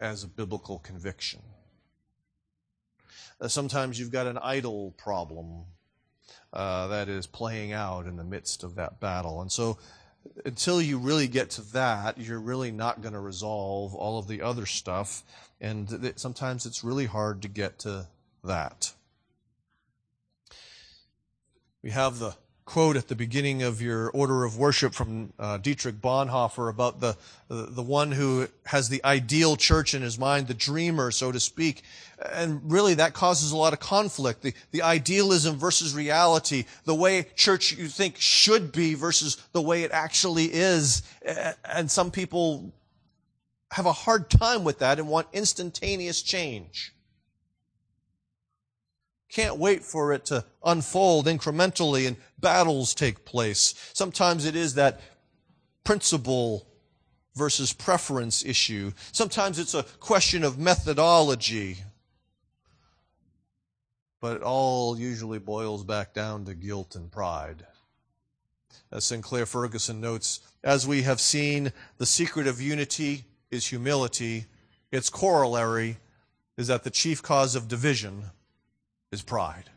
as 0.00 0.24
a 0.24 0.28
biblical 0.28 0.80
conviction. 0.80 1.42
Uh, 3.40 3.48
sometimes 3.48 3.98
you've 3.98 4.10
got 4.10 4.26
an 4.26 4.38
idol 4.38 4.92
problem 4.96 5.66
uh, 6.52 6.88
that 6.88 7.08
is 7.08 7.26
playing 7.26 7.72
out 7.72 8.06
in 8.06 8.16
the 8.16 8.24
midst 8.24 8.64
of 8.64 8.74
that 8.76 9.00
battle. 9.00 9.40
And 9.40 9.50
so 9.50 9.78
until 10.44 10.82
you 10.82 10.98
really 10.98 11.28
get 11.28 11.50
to 11.50 11.62
that, 11.72 12.18
you're 12.18 12.40
really 12.40 12.70
not 12.70 13.02
going 13.02 13.14
to 13.14 13.20
resolve 13.20 13.94
all 13.94 14.18
of 14.18 14.28
the 14.28 14.42
other 14.42 14.66
stuff. 14.66 15.22
And 15.60 15.88
th- 15.88 16.18
sometimes 16.18 16.66
it's 16.66 16.84
really 16.84 17.06
hard 17.06 17.42
to 17.42 17.48
get 17.48 17.78
to 17.80 18.06
that. 18.44 18.92
We 21.82 21.90
have 21.90 22.18
the 22.18 22.34
quote 22.70 22.96
at 22.96 23.08
the 23.08 23.16
beginning 23.16 23.64
of 23.64 23.82
your 23.82 24.10
order 24.10 24.44
of 24.44 24.56
worship 24.56 24.94
from 24.94 25.32
uh, 25.40 25.56
Dietrich 25.56 25.96
Bonhoeffer 26.00 26.70
about 26.70 27.00
the, 27.00 27.16
the, 27.48 27.82
one 27.82 28.12
who 28.12 28.46
has 28.66 28.88
the 28.88 29.04
ideal 29.04 29.56
church 29.56 29.92
in 29.92 30.02
his 30.02 30.20
mind, 30.20 30.46
the 30.46 30.54
dreamer, 30.54 31.10
so 31.10 31.32
to 31.32 31.40
speak. 31.40 31.82
And 32.32 32.60
really 32.70 32.94
that 32.94 33.12
causes 33.12 33.50
a 33.50 33.56
lot 33.56 33.72
of 33.72 33.80
conflict. 33.80 34.42
The, 34.42 34.54
the 34.70 34.82
idealism 34.82 35.56
versus 35.56 35.96
reality, 35.96 36.64
the 36.84 36.94
way 36.94 37.26
church 37.34 37.72
you 37.72 37.88
think 37.88 38.18
should 38.18 38.70
be 38.70 38.94
versus 38.94 39.36
the 39.50 39.60
way 39.60 39.82
it 39.82 39.90
actually 39.90 40.44
is. 40.44 41.02
And 41.64 41.90
some 41.90 42.12
people 42.12 42.72
have 43.72 43.86
a 43.86 43.92
hard 43.92 44.30
time 44.30 44.62
with 44.62 44.78
that 44.78 45.00
and 45.00 45.08
want 45.08 45.26
instantaneous 45.32 46.22
change. 46.22 46.92
Can't 49.30 49.58
wait 49.58 49.84
for 49.84 50.12
it 50.12 50.24
to 50.26 50.44
unfold 50.64 51.26
incrementally 51.26 52.08
and 52.08 52.16
battles 52.40 52.94
take 52.94 53.24
place. 53.24 53.74
Sometimes 53.92 54.44
it 54.44 54.56
is 54.56 54.74
that 54.74 55.00
principle 55.84 56.66
versus 57.36 57.72
preference 57.72 58.44
issue. 58.44 58.92
Sometimes 59.12 59.60
it's 59.60 59.74
a 59.74 59.84
question 60.00 60.42
of 60.42 60.58
methodology. 60.58 61.78
But 64.20 64.36
it 64.36 64.42
all 64.42 64.98
usually 64.98 65.38
boils 65.38 65.84
back 65.84 66.12
down 66.12 66.44
to 66.46 66.54
guilt 66.54 66.96
and 66.96 67.10
pride. 67.10 67.64
As 68.90 69.04
Sinclair 69.04 69.46
Ferguson 69.46 70.00
notes, 70.00 70.40
as 70.64 70.88
we 70.88 71.02
have 71.02 71.20
seen, 71.20 71.72
the 71.98 72.06
secret 72.06 72.48
of 72.48 72.60
unity 72.60 73.24
is 73.52 73.68
humility. 73.68 74.46
Its 74.90 75.08
corollary 75.08 75.98
is 76.56 76.66
that 76.66 76.82
the 76.82 76.90
chief 76.90 77.22
cause 77.22 77.54
of 77.54 77.68
division 77.68 78.24
is 79.12 79.22
pride. 79.22 79.70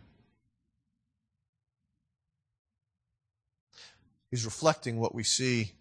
He's 4.30 4.46
reflecting 4.46 5.00
what 5.00 5.13
we 5.13 5.24
see, 5.24 5.74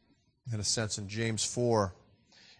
in 0.53 0.61
a 0.61 0.65
sense, 0.65 0.99
in 0.99 1.09
James 1.09 1.45
4. 1.45 1.95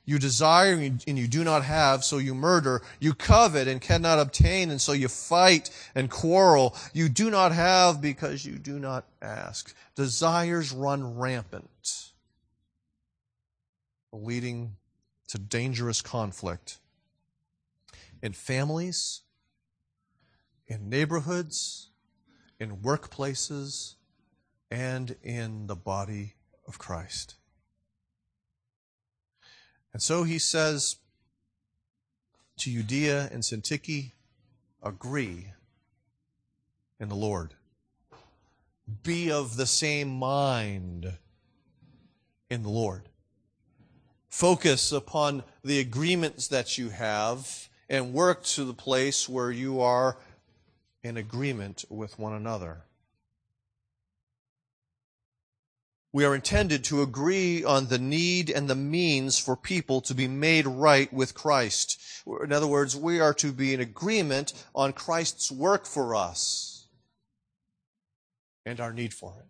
You 0.05 0.18
desire 0.18 0.72
and 0.72 1.18
you 1.18 1.28
do 1.28 1.44
not 1.44 1.64
have, 1.64 2.02
so 2.02 2.18
you 2.18 2.35
murder. 2.35 2.83
You 2.98 3.14
covet 3.14 3.68
and 3.68 3.81
cannot 3.81 4.18
obtain, 4.18 4.70
and 4.70 4.81
so 4.81 4.92
you 4.92 5.09
fight 5.09 5.70
and 5.94 6.11
quarrel. 6.11 6.74
You 6.92 7.09
do 7.09 7.31
not 7.31 7.52
have 7.52 8.00
because 8.00 8.44
you 8.44 8.59
do 8.59 8.78
not 8.78 9.05
ask. 9.20 9.74
Desires 9.94 10.72
run 10.72 11.18
rampant, 11.18 12.11
leading 14.12 14.76
to 15.28 15.38
dangerous 15.38 16.02
conflict 16.02 16.78
in 18.22 18.33
families, 18.33 19.20
in 20.66 20.88
neighborhoods, 20.88 21.90
in 22.59 22.79
workplaces, 22.79 23.94
and 24.70 25.16
in 25.22 25.66
the 25.66 25.77
body 25.77 26.35
of 26.66 26.79
Christ. 26.79 27.35
And 29.92 30.01
so 30.01 30.22
he 30.25 30.38
says 30.38 30.96
to 32.59 32.70
Euodia 32.70 33.31
and 33.31 33.42
Syntyche, 33.42 34.12
agree 34.83 35.53
in 36.98 37.09
the 37.09 37.14
Lord. 37.14 37.55
Be 39.03 39.31
of 39.31 39.57
the 39.57 39.66
same 39.66 40.09
mind 40.09 41.18
in 42.51 42.62
the 42.62 42.68
Lord. 42.68 43.09
Focus 44.29 44.92
upon 44.92 45.44
the 45.62 45.79
agreements 45.79 46.48
that 46.48 46.79
you 46.79 46.90
have 46.90 47.68
and 47.88 48.12
work 48.12 48.42
to 48.44 48.64
the 48.64 48.75
place 48.75 49.29
where 49.29 49.51
you 49.51 49.81
are 49.81 50.16
in 51.02 51.16
agreement 51.16 51.84
with 51.88 52.18
one 52.18 52.32
another. 52.32 52.82
We 56.12 56.24
are 56.24 56.34
intended 56.34 56.84
to 56.84 57.00
agree 57.02 57.64
on 57.64 57.86
the 57.86 57.98
need 57.98 58.50
and 58.50 58.68
the 58.68 58.74
means 58.74 59.38
for 59.38 59.56
people 59.56 60.02
to 60.02 60.14
be 60.14 60.28
made 60.28 60.66
right 60.66 61.10
with 61.12 61.34
Christ. 61.34 61.98
In 62.26 62.52
other 62.52 62.66
words, 62.66 62.94
we 62.94 63.18
are 63.18 63.32
to 63.34 63.50
be 63.50 63.72
in 63.72 63.80
agreement 63.80 64.52
on 64.74 64.92
Christ's 64.92 65.50
work 65.50 65.86
for 65.86 66.14
us 66.14 66.86
and 68.66 68.78
our 68.78 68.92
need 68.92 69.14
for 69.14 69.34
it. 69.38 69.46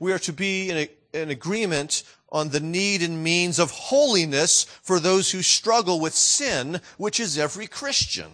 We 0.00 0.12
are 0.12 0.18
to 0.20 0.32
be 0.32 0.68
in, 0.68 0.76
a, 0.76 0.90
in 1.12 1.30
agreement 1.30 2.02
on 2.32 2.48
the 2.48 2.60
need 2.60 3.02
and 3.02 3.22
means 3.22 3.58
of 3.58 3.70
holiness 3.70 4.64
for 4.82 4.98
those 4.98 5.30
who 5.30 5.42
struggle 5.42 6.00
with 6.00 6.14
sin, 6.14 6.80
which 6.98 7.20
is 7.20 7.38
every 7.38 7.68
Christian. 7.68 8.32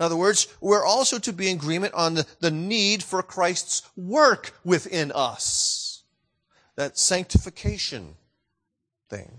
In 0.00 0.06
other 0.06 0.16
words, 0.16 0.48
we're 0.62 0.84
also 0.84 1.18
to 1.18 1.32
be 1.32 1.50
in 1.50 1.58
agreement 1.58 1.92
on 1.92 2.14
the, 2.14 2.26
the 2.40 2.50
need 2.50 3.02
for 3.02 3.22
Christ's 3.22 3.82
work 3.98 4.54
within 4.64 5.12
us. 5.12 6.04
That 6.76 6.96
sanctification 6.96 8.16
thing. 9.10 9.30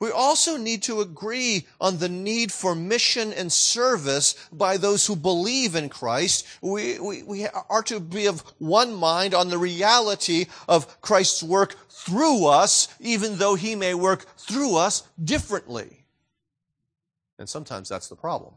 We 0.00 0.10
also 0.10 0.56
need 0.56 0.82
to 0.84 1.02
agree 1.02 1.68
on 1.80 1.98
the 1.98 2.08
need 2.08 2.50
for 2.50 2.74
mission 2.74 3.32
and 3.32 3.52
service 3.52 4.34
by 4.50 4.76
those 4.76 5.06
who 5.06 5.14
believe 5.14 5.76
in 5.76 5.88
Christ. 5.88 6.44
We, 6.60 6.98
we, 6.98 7.22
we 7.22 7.46
are 7.46 7.82
to 7.84 8.00
be 8.00 8.26
of 8.26 8.40
one 8.58 8.92
mind 8.92 9.34
on 9.34 9.50
the 9.50 9.58
reality 9.58 10.46
of 10.68 11.00
Christ's 11.00 11.44
work 11.44 11.76
through 11.90 12.46
us, 12.46 12.88
even 12.98 13.36
though 13.36 13.54
he 13.54 13.76
may 13.76 13.94
work 13.94 14.24
through 14.36 14.74
us 14.74 15.04
differently. 15.22 16.06
And 17.38 17.48
sometimes 17.48 17.88
that's 17.88 18.08
the 18.08 18.16
problem. 18.16 18.54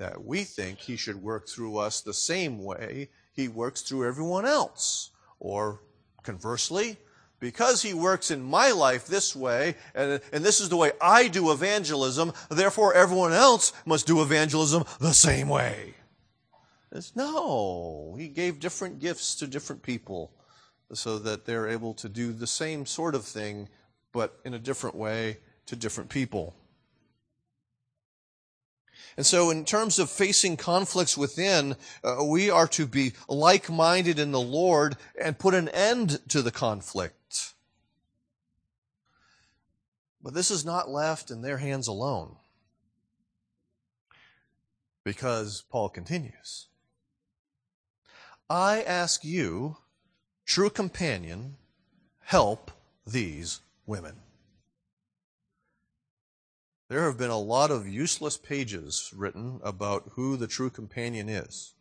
That 0.00 0.24
we 0.24 0.44
think 0.44 0.78
he 0.78 0.96
should 0.96 1.22
work 1.22 1.46
through 1.46 1.76
us 1.76 2.00
the 2.00 2.14
same 2.14 2.64
way 2.64 3.10
he 3.34 3.48
works 3.48 3.82
through 3.82 4.08
everyone 4.08 4.46
else. 4.46 5.10
Or 5.38 5.82
conversely, 6.22 6.96
because 7.38 7.82
he 7.82 7.92
works 7.92 8.30
in 8.30 8.42
my 8.42 8.70
life 8.70 9.06
this 9.06 9.36
way, 9.36 9.74
and, 9.94 10.22
and 10.32 10.42
this 10.42 10.58
is 10.58 10.70
the 10.70 10.78
way 10.78 10.92
I 11.02 11.28
do 11.28 11.52
evangelism, 11.52 12.32
therefore 12.48 12.94
everyone 12.94 13.34
else 13.34 13.74
must 13.84 14.06
do 14.06 14.22
evangelism 14.22 14.84
the 15.00 15.12
same 15.12 15.50
way. 15.50 15.92
It's, 16.92 17.14
no, 17.14 18.16
he 18.18 18.28
gave 18.28 18.58
different 18.58 19.00
gifts 19.00 19.34
to 19.36 19.46
different 19.46 19.82
people 19.82 20.32
so 20.94 21.18
that 21.18 21.44
they're 21.44 21.68
able 21.68 21.92
to 21.92 22.08
do 22.08 22.32
the 22.32 22.46
same 22.46 22.86
sort 22.86 23.14
of 23.14 23.26
thing, 23.26 23.68
but 24.12 24.40
in 24.46 24.54
a 24.54 24.58
different 24.58 24.96
way 24.96 25.40
to 25.66 25.76
different 25.76 26.08
people. 26.08 26.54
And 29.16 29.26
so, 29.26 29.50
in 29.50 29.64
terms 29.64 29.98
of 29.98 30.10
facing 30.10 30.56
conflicts 30.56 31.16
within, 31.16 31.76
uh, 32.02 32.24
we 32.24 32.50
are 32.50 32.68
to 32.68 32.86
be 32.86 33.12
like 33.28 33.68
minded 33.68 34.18
in 34.18 34.32
the 34.32 34.40
Lord 34.40 34.96
and 35.20 35.38
put 35.38 35.54
an 35.54 35.68
end 35.68 36.20
to 36.28 36.42
the 36.42 36.50
conflict. 36.50 37.54
But 40.22 40.34
this 40.34 40.50
is 40.50 40.64
not 40.64 40.90
left 40.90 41.30
in 41.30 41.42
their 41.42 41.58
hands 41.58 41.86
alone. 41.86 42.36
Because 45.02 45.62
Paul 45.70 45.88
continues 45.88 46.66
I 48.48 48.82
ask 48.82 49.24
you, 49.24 49.76
true 50.44 50.70
companion, 50.70 51.56
help 52.20 52.70
these 53.06 53.60
women. 53.86 54.16
There 56.90 57.04
have 57.04 57.16
been 57.16 57.30
a 57.30 57.38
lot 57.38 57.70
of 57.70 57.86
useless 57.86 58.36
pages 58.36 59.12
written 59.14 59.60
about 59.62 60.10
who 60.14 60.36
the 60.36 60.48
true 60.48 60.70
companion 60.70 61.28
is. 61.28 61.74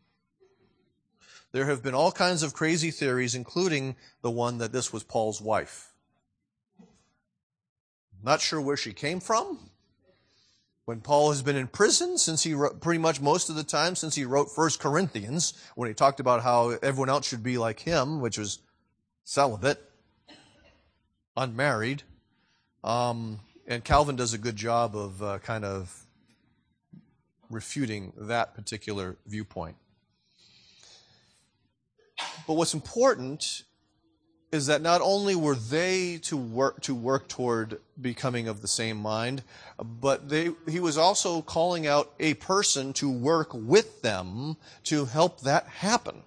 There 1.51 1.65
have 1.65 1.81
been 1.81 1.95
all 1.95 2.11
kinds 2.11 2.43
of 2.43 2.53
crazy 2.53 2.91
theories, 2.91 3.33
including 3.33 3.95
the 4.21 4.29
one 4.29 4.59
that 4.59 4.71
this 4.71 4.93
was 4.93 5.03
Paul's 5.03 5.41
wife. 5.41 5.93
Not 8.21 8.39
sure 8.39 8.61
where 8.61 8.77
she 8.77 8.93
came 8.93 9.19
from. 9.19 9.71
When 10.85 11.01
Paul 11.01 11.31
has 11.31 11.41
been 11.41 11.55
in 11.55 11.69
prison, 11.69 12.19
since 12.19 12.43
he 12.43 12.53
wrote, 12.53 12.79
pretty 12.79 12.99
much 12.99 13.19
most 13.19 13.49
of 13.49 13.55
the 13.55 13.63
time 13.63 13.95
since 13.95 14.13
he 14.13 14.25
wrote 14.25 14.51
First 14.51 14.79
Corinthians, 14.79 15.55
when 15.73 15.87
he 15.87 15.95
talked 15.95 16.19
about 16.19 16.43
how 16.43 16.77
everyone 16.83 17.09
else 17.09 17.27
should 17.27 17.41
be 17.41 17.57
like 17.57 17.79
him, 17.79 18.21
which 18.21 18.37
was 18.37 18.59
celibate, 19.23 19.83
unmarried. 21.35 22.03
Um, 22.83 23.39
and 23.69 23.83
Calvin 23.83 24.15
does 24.15 24.33
a 24.33 24.37
good 24.39 24.55
job 24.55 24.95
of 24.95 25.21
uh, 25.21 25.37
kind 25.39 25.63
of 25.63 26.07
refuting 27.51 28.11
that 28.17 28.55
particular 28.55 29.15
viewpoint. 29.27 29.75
But 32.47 32.55
what's 32.55 32.73
important 32.73 33.63
is 34.51 34.65
that 34.65 34.81
not 34.81 35.01
only 35.01 35.35
were 35.35 35.53
they 35.53 36.17
to 36.23 36.35
work 36.35 36.81
to 36.81 36.95
work 36.95 37.29
toward 37.29 37.79
becoming 38.01 38.47
of 38.47 38.63
the 38.63 38.67
same 38.67 38.97
mind, 38.97 39.43
but 39.77 40.29
they, 40.29 40.49
he 40.67 40.79
was 40.79 40.97
also 40.97 41.43
calling 41.43 41.85
out 41.85 42.11
a 42.19 42.33
person 42.33 42.91
to 42.93 43.09
work 43.09 43.53
with 43.53 44.01
them 44.01 44.57
to 44.85 45.05
help 45.05 45.41
that 45.41 45.67
happen. 45.67 46.23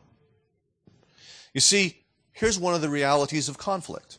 You 1.53 1.61
see, 1.61 2.05
here's 2.31 2.59
one 2.61 2.75
of 2.75 2.81
the 2.81 2.89
realities 2.89 3.49
of 3.49 3.59
conflict. 3.59 4.19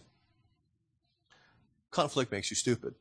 Conflict 1.90 2.30
makes 2.30 2.50
you 2.50 2.58
stupid. 2.58 2.96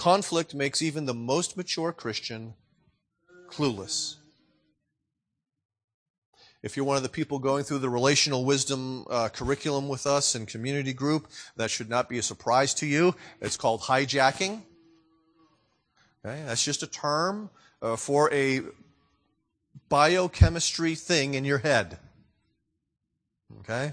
Conflict 0.00 0.54
makes 0.54 0.80
even 0.80 1.04
the 1.04 1.12
most 1.12 1.58
mature 1.58 1.92
Christian 1.92 2.54
clueless. 3.50 4.14
If 6.62 6.74
you're 6.74 6.86
one 6.86 6.96
of 6.96 7.02
the 7.02 7.10
people 7.10 7.38
going 7.38 7.64
through 7.64 7.80
the 7.80 7.90
relational 7.90 8.46
wisdom 8.46 9.04
uh, 9.10 9.28
curriculum 9.28 9.88
with 9.88 10.06
us 10.06 10.34
in 10.34 10.46
community 10.46 10.94
group, 10.94 11.28
that 11.56 11.70
should 11.70 11.90
not 11.90 12.08
be 12.08 12.16
a 12.16 12.22
surprise 12.22 12.72
to 12.76 12.86
you. 12.86 13.14
It's 13.42 13.58
called 13.58 13.82
hijacking. 13.82 14.62
Okay, 16.24 16.44
that's 16.46 16.64
just 16.64 16.82
a 16.82 16.86
term 16.86 17.50
uh, 17.82 17.96
for 17.96 18.32
a 18.32 18.62
biochemistry 19.90 20.94
thing 20.94 21.34
in 21.34 21.44
your 21.44 21.58
head. 21.58 21.98
Okay? 23.60 23.92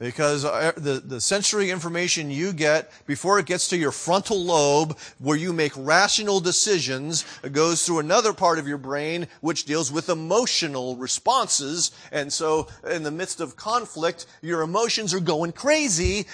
Because 0.00 0.46
uh, 0.46 0.72
the, 0.76 0.94
the 0.94 1.20
sensory 1.20 1.70
information 1.70 2.30
you 2.30 2.52
get 2.52 2.90
before 3.06 3.38
it 3.38 3.44
gets 3.44 3.68
to 3.68 3.76
your 3.76 3.92
frontal 3.92 4.42
lobe 4.42 4.98
where 5.18 5.36
you 5.36 5.52
make 5.52 5.72
rational 5.76 6.40
decisions 6.40 7.24
it 7.44 7.52
goes 7.52 7.84
through 7.84 8.00
another 8.00 8.32
part 8.32 8.58
of 8.58 8.66
your 8.66 8.78
brain 8.78 9.28
which 9.42 9.66
deals 9.66 9.92
with 9.92 10.08
emotional 10.08 10.96
responses. 10.96 11.92
And 12.10 12.32
so 12.32 12.66
in 12.90 13.04
the 13.04 13.10
midst 13.10 13.40
of 13.40 13.54
conflict 13.54 14.26
your 14.40 14.62
emotions 14.62 15.14
are 15.14 15.20
going 15.20 15.52
crazy 15.52 16.26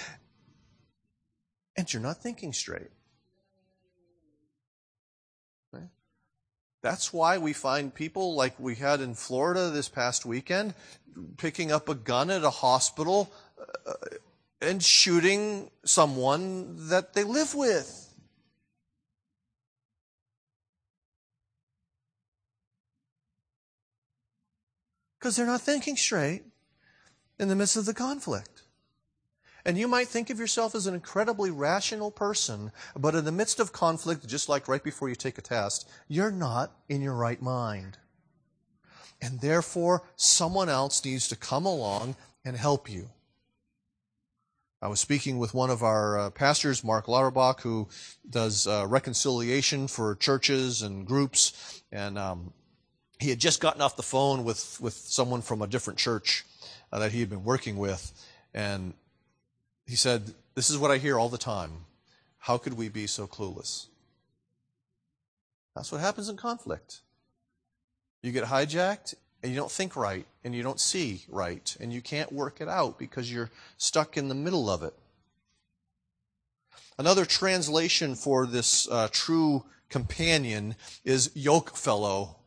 and 1.75 1.91
you're 1.93 2.01
not 2.01 2.23
thinking 2.23 2.53
straight. 2.53 2.89
That's 6.83 7.11
why 7.11 7.37
we 7.37 7.53
find 7.53 7.93
people 7.93 8.35
like 8.35 8.57
we 8.59 8.75
had 8.75 9.01
in 9.01 9.13
Florida 9.13 9.71
this 9.71 9.89
past 9.89 10.25
weekend 10.25 10.73
picking 11.37 11.71
up 11.71 11.89
a 11.89 11.95
gun 11.95 12.29
at 12.29 12.43
a 12.43 12.49
hospital 12.49 13.31
Uh, 13.59 13.93
and 14.61 14.83
shooting 14.83 15.69
someone 15.83 16.89
that 16.89 17.13
they 17.13 17.23
live 17.23 17.53
with. 17.53 18.13
Because 25.19 25.35
they're 25.35 25.45
not 25.45 25.61
thinking 25.61 25.95
straight 25.95 26.43
in 27.39 27.49
the 27.49 27.55
midst 27.55 27.75
of 27.75 27.85
the 27.85 27.93
conflict. 27.93 28.63
And 29.65 29.77
you 29.77 29.87
might 29.87 30.07
think 30.07 30.29
of 30.29 30.39
yourself 30.39 30.75
as 30.75 30.87
an 30.87 30.93
incredibly 30.93 31.51
rational 31.51 32.09
person, 32.09 32.71
but 32.95 33.15
in 33.15 33.25
the 33.25 33.31
midst 33.31 33.59
of 33.59 33.73
conflict, 33.73 34.25
just 34.25 34.47
like 34.47 34.67
right 34.67 34.83
before 34.83 35.09
you 35.09 35.15
take 35.15 35.37
a 35.37 35.41
test, 35.41 35.89
you're 36.07 36.31
not 36.31 36.71
in 36.87 37.01
your 37.01 37.15
right 37.15 37.41
mind. 37.41 37.97
And 39.21 39.41
therefore, 39.41 40.03
someone 40.15 40.69
else 40.69 41.03
needs 41.03 41.27
to 41.27 41.35
come 41.35 41.65
along 41.65 42.15
and 42.45 42.55
help 42.55 42.89
you. 42.89 43.09
I 44.79 44.87
was 44.87 44.99
speaking 44.99 45.39
with 45.39 45.55
one 45.55 45.71
of 45.71 45.81
our 45.81 46.19
uh, 46.19 46.29
pastors, 46.29 46.83
Mark 46.83 47.07
Lauterbach, 47.07 47.61
who 47.61 47.87
does 48.29 48.67
uh, 48.67 48.85
reconciliation 48.87 49.87
for 49.87 50.15
churches 50.15 50.83
and 50.83 51.05
groups, 51.05 51.81
and 51.91 52.17
um, 52.19 52.53
he 53.19 53.31
had 53.31 53.39
just 53.39 53.59
gotten 53.59 53.81
off 53.81 53.95
the 53.95 54.03
phone 54.03 54.43
with, 54.43 54.79
with 54.79 54.93
someone 54.93 55.41
from 55.41 55.63
a 55.63 55.67
different 55.67 55.97
church 55.97 56.45
uh, 56.91 56.99
that 56.99 57.11
he 57.11 57.19
had 57.19 57.29
been 57.29 57.43
working 57.43 57.77
with, 57.77 58.11
and 58.53 58.93
he 59.87 59.95
said, 59.95 60.35
This 60.53 60.69
is 60.69 60.77
what 60.77 60.91
I 60.91 60.97
hear 60.97 61.17
all 61.17 61.29
the 61.29 61.39
time. 61.39 61.71
How 62.37 62.59
could 62.59 62.73
we 62.73 62.87
be 62.87 63.07
so 63.07 63.25
clueless? 63.25 63.87
That's 65.75 65.91
what 65.91 66.01
happens 66.01 66.29
in 66.29 66.37
conflict. 66.37 67.01
You 68.21 68.31
get 68.31 68.45
hijacked 68.45 69.15
and 69.43 69.51
you 69.51 69.57
don't 69.57 69.71
think 69.71 69.95
right 69.95 70.25
and 70.43 70.55
you 70.55 70.63
don't 70.63 70.79
see 70.79 71.23
right 71.29 71.77
and 71.79 71.93
you 71.93 72.01
can't 72.01 72.31
work 72.31 72.61
it 72.61 72.67
out 72.67 72.97
because 72.97 73.31
you're 73.31 73.51
stuck 73.77 74.17
in 74.17 74.27
the 74.27 74.35
middle 74.35 74.69
of 74.69 74.83
it. 74.83 74.93
Another 76.99 77.25
translation 77.25 78.15
for 78.15 78.47
this 78.47 78.87
uh, 78.89 79.07
true 79.11 79.65
companion 79.87 80.75
is 81.05 81.29
yoke 81.35 81.75
fellow, 81.75 82.37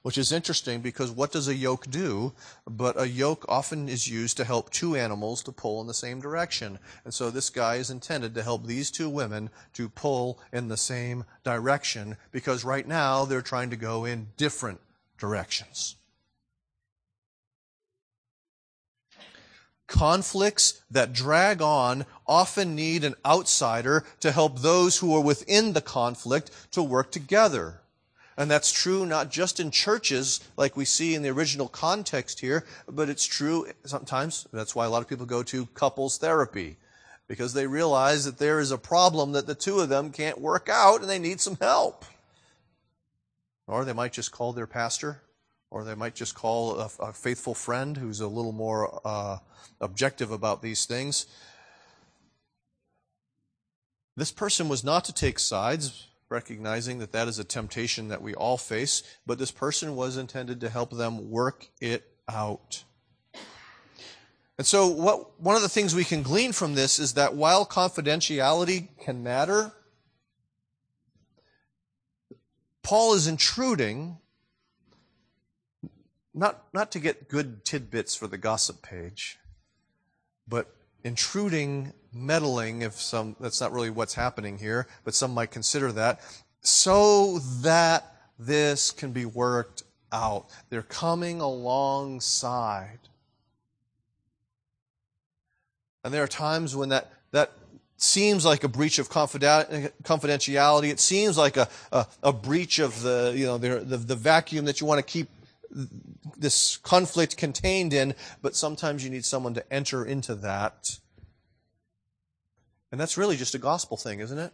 which 0.00 0.16
is 0.16 0.32
interesting 0.32 0.80
because 0.80 1.10
what 1.10 1.30
does 1.30 1.46
a 1.46 1.54
yoke 1.54 1.90
do? 1.90 2.32
But 2.66 2.98
a 2.98 3.06
yoke 3.06 3.44
often 3.50 3.86
is 3.86 4.08
used 4.08 4.38
to 4.38 4.44
help 4.44 4.70
two 4.70 4.96
animals 4.96 5.42
to 5.42 5.52
pull 5.52 5.82
in 5.82 5.86
the 5.86 5.94
same 5.94 6.20
direction. 6.22 6.78
And 7.04 7.12
so 7.12 7.30
this 7.30 7.50
guy 7.50 7.74
is 7.74 7.90
intended 7.90 8.34
to 8.34 8.42
help 8.42 8.64
these 8.64 8.90
two 8.90 9.10
women 9.10 9.50
to 9.74 9.90
pull 9.90 10.40
in 10.54 10.68
the 10.68 10.78
same 10.78 11.26
direction 11.44 12.16
because 12.32 12.64
right 12.64 12.88
now 12.88 13.26
they're 13.26 13.42
trying 13.42 13.68
to 13.70 13.76
go 13.76 14.06
in 14.06 14.28
different 14.38 14.80
directions. 15.18 15.97
Conflicts 19.88 20.82
that 20.90 21.12
drag 21.12 21.60
on 21.60 22.06
often 22.26 22.76
need 22.76 23.02
an 23.02 23.16
outsider 23.26 24.04
to 24.20 24.30
help 24.30 24.60
those 24.60 24.98
who 24.98 25.16
are 25.16 25.20
within 25.20 25.72
the 25.72 25.80
conflict 25.80 26.52
to 26.70 26.82
work 26.82 27.10
together. 27.10 27.80
And 28.36 28.48
that's 28.48 28.70
true 28.70 29.04
not 29.04 29.30
just 29.32 29.58
in 29.58 29.72
churches, 29.72 30.40
like 30.56 30.76
we 30.76 30.84
see 30.84 31.16
in 31.16 31.22
the 31.22 31.30
original 31.30 31.66
context 31.66 32.38
here, 32.38 32.64
but 32.88 33.08
it's 33.08 33.26
true 33.26 33.66
sometimes. 33.84 34.46
That's 34.52 34.76
why 34.76 34.84
a 34.86 34.90
lot 34.90 35.02
of 35.02 35.08
people 35.08 35.26
go 35.26 35.42
to 35.42 35.66
couples 35.74 36.18
therapy. 36.18 36.76
because 37.28 37.52
they 37.52 37.66
realize 37.66 38.24
that 38.24 38.38
there 38.38 38.58
is 38.58 38.70
a 38.72 38.78
problem 38.78 39.32
that 39.32 39.46
the 39.46 39.54
two 39.54 39.80
of 39.80 39.90
them 39.90 40.10
can't 40.10 40.40
work 40.40 40.68
out 40.70 41.02
and 41.02 41.10
they 41.10 41.18
need 41.18 41.40
some 41.40 41.58
help. 41.60 42.04
Or 43.66 43.84
they 43.84 43.92
might 43.92 44.14
just 44.14 44.32
call 44.32 44.54
their 44.54 44.66
pastor, 44.66 45.20
or 45.70 45.84
they 45.84 45.94
might 45.94 46.14
just 46.14 46.34
call 46.34 46.78
a, 46.80 46.90
a 47.00 47.12
faithful 47.12 47.54
friend 47.54 47.96
who's 47.96 48.20
a 48.20 48.28
little 48.28 48.52
more 48.52 49.00
uh, 49.04 49.38
objective 49.80 50.30
about 50.30 50.62
these 50.62 50.86
things. 50.86 51.26
This 54.16 54.32
person 54.32 54.68
was 54.68 54.82
not 54.82 55.04
to 55.04 55.12
take 55.12 55.38
sides, 55.38 56.08
recognizing 56.28 56.98
that 56.98 57.12
that 57.12 57.28
is 57.28 57.38
a 57.38 57.44
temptation 57.44 58.08
that 58.08 58.22
we 58.22 58.34
all 58.34 58.58
face, 58.58 59.02
but 59.26 59.38
this 59.38 59.50
person 59.50 59.94
was 59.94 60.16
intended 60.16 60.60
to 60.60 60.68
help 60.68 60.90
them 60.90 61.30
work 61.30 61.68
it 61.80 62.04
out. 62.28 62.84
And 64.56 64.66
so, 64.66 64.88
what, 64.88 65.40
one 65.40 65.54
of 65.54 65.62
the 65.62 65.68
things 65.68 65.94
we 65.94 66.04
can 66.04 66.22
glean 66.22 66.50
from 66.50 66.74
this 66.74 66.98
is 66.98 67.14
that 67.14 67.34
while 67.34 67.64
confidentiality 67.64 68.88
can 68.98 69.22
matter, 69.22 69.70
Paul 72.82 73.14
is 73.14 73.28
intruding 73.28 74.18
not, 76.38 76.64
not 76.72 76.90
to 76.92 76.98
get 76.98 77.28
good 77.28 77.64
tidbits 77.64 78.14
for 78.14 78.26
the 78.26 78.38
gossip 78.38 78.82
page, 78.82 79.38
but 80.46 80.74
intruding, 81.04 81.92
meddling, 82.12 82.82
if 82.82 82.94
some, 82.94 83.36
that's 83.40 83.60
not 83.60 83.72
really 83.72 83.90
what's 83.90 84.14
happening 84.14 84.58
here, 84.58 84.86
but 85.04 85.14
some 85.14 85.34
might 85.34 85.50
consider 85.50 85.92
that, 85.92 86.20
so 86.60 87.38
that 87.62 88.14
this 88.38 88.90
can 88.90 89.12
be 89.12 89.24
worked 89.24 89.82
out. 90.12 90.46
They're 90.70 90.82
coming 90.82 91.40
alongside. 91.40 93.00
And 96.04 96.14
there 96.14 96.22
are 96.22 96.28
times 96.28 96.76
when 96.76 96.90
that, 96.90 97.10
that 97.32 97.52
seems 97.96 98.44
like 98.44 98.64
a 98.64 98.68
breach 98.68 98.98
of 98.98 99.10
confidentiality. 99.10 100.90
It 100.90 101.00
seems 101.00 101.36
like 101.36 101.56
a, 101.56 101.68
a, 101.92 102.06
a 102.22 102.32
breach 102.32 102.78
of 102.78 103.02
the, 103.02 103.34
you 103.36 103.44
know, 103.44 103.58
the, 103.58 103.80
the, 103.80 103.96
the 103.96 104.16
vacuum 104.16 104.64
that 104.66 104.80
you 104.80 104.86
want 104.86 104.98
to 104.98 105.02
keep 105.02 105.28
this 105.70 106.76
conflict 106.78 107.36
contained 107.36 107.92
in, 107.92 108.14
but 108.42 108.56
sometimes 108.56 109.04
you 109.04 109.10
need 109.10 109.24
someone 109.24 109.54
to 109.54 109.72
enter 109.72 110.04
into 110.04 110.34
that. 110.36 110.98
And 112.90 113.00
that's 113.00 113.18
really 113.18 113.36
just 113.36 113.54
a 113.54 113.58
gospel 113.58 113.96
thing, 113.96 114.20
isn't 114.20 114.38
it? 114.38 114.52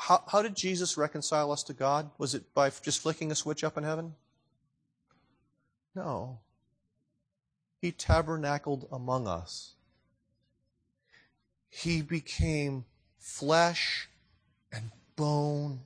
How, 0.00 0.22
how 0.28 0.42
did 0.42 0.54
Jesus 0.54 0.96
reconcile 0.96 1.52
us 1.52 1.62
to 1.64 1.74
God? 1.74 2.10
Was 2.18 2.34
it 2.34 2.54
by 2.54 2.70
just 2.70 3.00
flicking 3.00 3.30
a 3.30 3.34
switch 3.34 3.64
up 3.64 3.76
in 3.76 3.84
heaven? 3.84 4.14
No. 5.94 6.38
He 7.80 7.92
tabernacled 7.92 8.88
among 8.90 9.26
us. 9.26 9.74
He 11.68 12.00
became 12.00 12.84
flesh 13.18 14.08
and 14.72 14.90
bone 15.16 15.80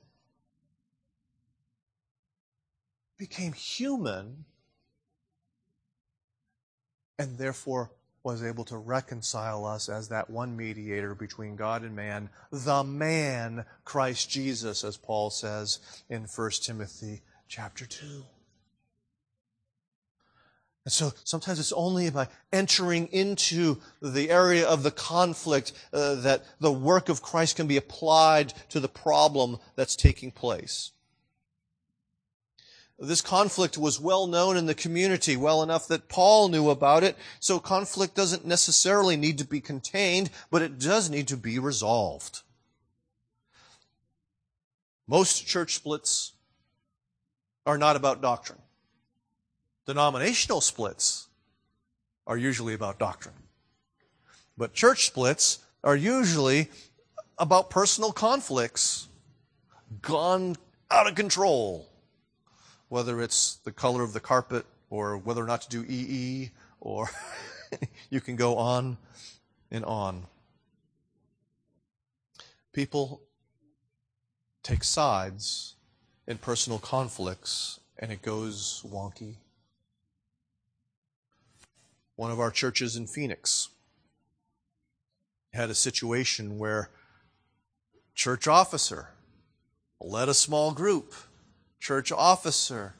became 3.23 3.53
human 3.53 4.43
and 7.17 7.37
therefore 7.37 7.89
was 8.21 8.43
able 8.43 8.65
to 8.65 8.75
reconcile 8.75 9.65
us 9.65 9.87
as 9.87 10.09
that 10.09 10.29
one 10.29 10.57
mediator 10.57 11.15
between 11.15 11.55
God 11.55 11.83
and 11.83 11.95
man, 11.95 12.29
the 12.51 12.83
man 12.83 13.63
Christ 13.85 14.29
Jesus, 14.29 14.83
as 14.83 14.97
Paul 14.97 15.29
says 15.29 15.79
in 16.09 16.25
1 16.25 16.51
Timothy 16.63 17.21
chapter 17.47 17.85
2. 17.85 18.25
And 20.83 20.91
so 20.91 21.13
sometimes 21.23 21.59
it's 21.61 21.71
only 21.71 22.09
by 22.09 22.27
entering 22.51 23.07
into 23.07 23.77
the 24.01 24.29
area 24.29 24.67
of 24.67 24.83
the 24.83 24.91
conflict 24.91 25.71
uh, 25.93 26.15
that 26.15 26.43
the 26.59 26.73
work 26.73 27.07
of 27.07 27.21
Christ 27.21 27.55
can 27.55 27.67
be 27.67 27.77
applied 27.77 28.53
to 28.67 28.81
the 28.81 28.89
problem 28.89 29.59
that's 29.77 29.95
taking 29.95 30.29
place. 30.29 30.91
This 33.03 33.21
conflict 33.21 33.77
was 33.77 33.99
well 33.99 34.27
known 34.27 34.55
in 34.55 34.65
the 34.65 34.73
community, 34.73 35.35
well 35.35 35.61
enough 35.61 35.89
that 35.89 36.07
Paul 36.07 36.47
knew 36.47 36.69
about 36.69 37.03
it. 37.03 37.17
So 37.41 37.59
conflict 37.59 38.15
doesn't 38.15 38.45
necessarily 38.45 39.17
need 39.17 39.37
to 39.39 39.45
be 39.45 39.59
contained, 39.59 40.29
but 40.49 40.61
it 40.61 40.79
does 40.79 41.09
need 41.09 41.27
to 41.27 41.35
be 41.35 41.59
resolved. 41.59 42.43
Most 45.05 45.45
church 45.45 45.75
splits 45.75 46.31
are 47.65 47.77
not 47.77 47.97
about 47.97 48.21
doctrine. 48.21 48.61
Denominational 49.85 50.61
splits 50.61 51.27
are 52.25 52.37
usually 52.37 52.73
about 52.73 52.99
doctrine. 52.99 53.35
But 54.57 54.73
church 54.73 55.07
splits 55.07 55.59
are 55.83 55.97
usually 55.97 56.69
about 57.37 57.69
personal 57.69 58.13
conflicts 58.13 59.09
gone 60.01 60.55
out 60.89 61.07
of 61.07 61.15
control 61.15 61.89
whether 62.93 63.23
it's 63.23 63.55
the 63.63 63.71
color 63.71 64.03
of 64.03 64.13
the 64.13 64.19
carpet 64.19 64.67
or 64.91 65.17
whether 65.17 65.43
or 65.43 65.47
not 65.47 65.63
to 65.63 65.67
do 65.67 65.83
EE, 65.91 66.51
or 66.79 67.09
you 68.11 68.21
can 68.21 68.35
go 68.35 68.55
on 68.55 68.95
and 69.71 69.83
on. 69.83 70.27
People 72.71 73.23
take 74.61 74.83
sides 74.83 75.73
in 76.27 76.37
personal 76.37 76.77
conflicts 76.77 77.79
and 77.97 78.11
it 78.11 78.21
goes 78.21 78.85
wonky. 78.85 79.37
One 82.15 82.29
of 82.29 82.39
our 82.39 82.51
churches 82.51 82.95
in 82.95 83.07
Phoenix 83.07 83.69
had 85.51 85.71
a 85.71 85.75
situation 85.75 86.59
where 86.59 86.91
church 88.13 88.47
officer 88.47 89.09
led 89.99 90.29
a 90.29 90.35
small 90.35 90.73
group 90.73 91.15
church 91.83 92.13
officer 92.13 92.93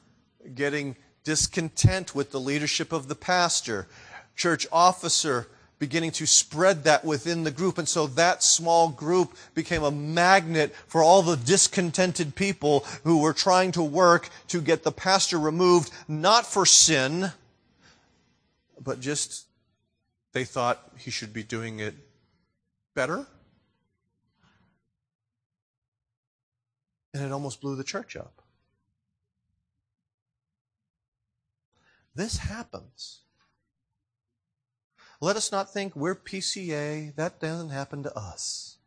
getting 0.56 0.94
discontent 1.24 2.14
with 2.14 2.32
the 2.32 2.40
leadership 2.40 2.92
of 2.92 3.08
the 3.08 3.16
pastor, 3.16 3.88
church 4.36 4.68
officer 4.74 5.48
beginning 5.80 6.12
to 6.12 6.26
spread 6.28 6.84
that 6.84 7.06
within 7.06 7.46
the 7.46 7.52
group. 7.52 7.78
And 7.78 7.88
so 7.88 8.08
that 8.08 8.44
small 8.44 8.90
group 8.90 9.38
became 9.56 9.84
a 9.84 9.92
magnet 9.92 10.76
for 10.88 11.02
all 11.02 11.22
the 11.22 11.38
discontented 11.38 12.36
people 12.36 12.82
who 13.06 13.22
were 13.22 13.32
trying 13.32 13.72
to 13.72 13.82
work 13.82 14.28
to 14.50 14.60
get 14.60 14.84
the 14.84 14.92
pastor 14.92 15.40
removed, 15.40 15.90
not 16.10 16.46
for 16.46 16.66
sin, 16.66 17.32
but 18.82 19.00
just 19.00 19.46
they 20.34 20.44
thought 20.44 20.92
he 20.98 21.10
should 21.10 21.32
be 21.32 21.44
doing 21.44 21.80
it 21.80 21.96
better. 22.96 23.26
And 27.14 27.24
it 27.24 27.32
almost 27.32 27.62
blew 27.62 27.78
the 27.78 27.86
church 27.86 28.18
up. 28.18 28.43
This 32.16 32.38
happens. 32.38 33.22
Let 35.20 35.36
us 35.36 35.52
not 35.52 35.72
think 35.72 35.96
we're 35.96 36.16
PCA. 36.16 37.16
That 37.16 37.40
doesn't 37.40 37.70
happen 37.70 38.04
to 38.04 38.18
us. 38.18 38.78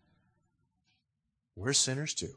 We're 1.57 1.73
sinners 1.73 2.13
too. 2.13 2.35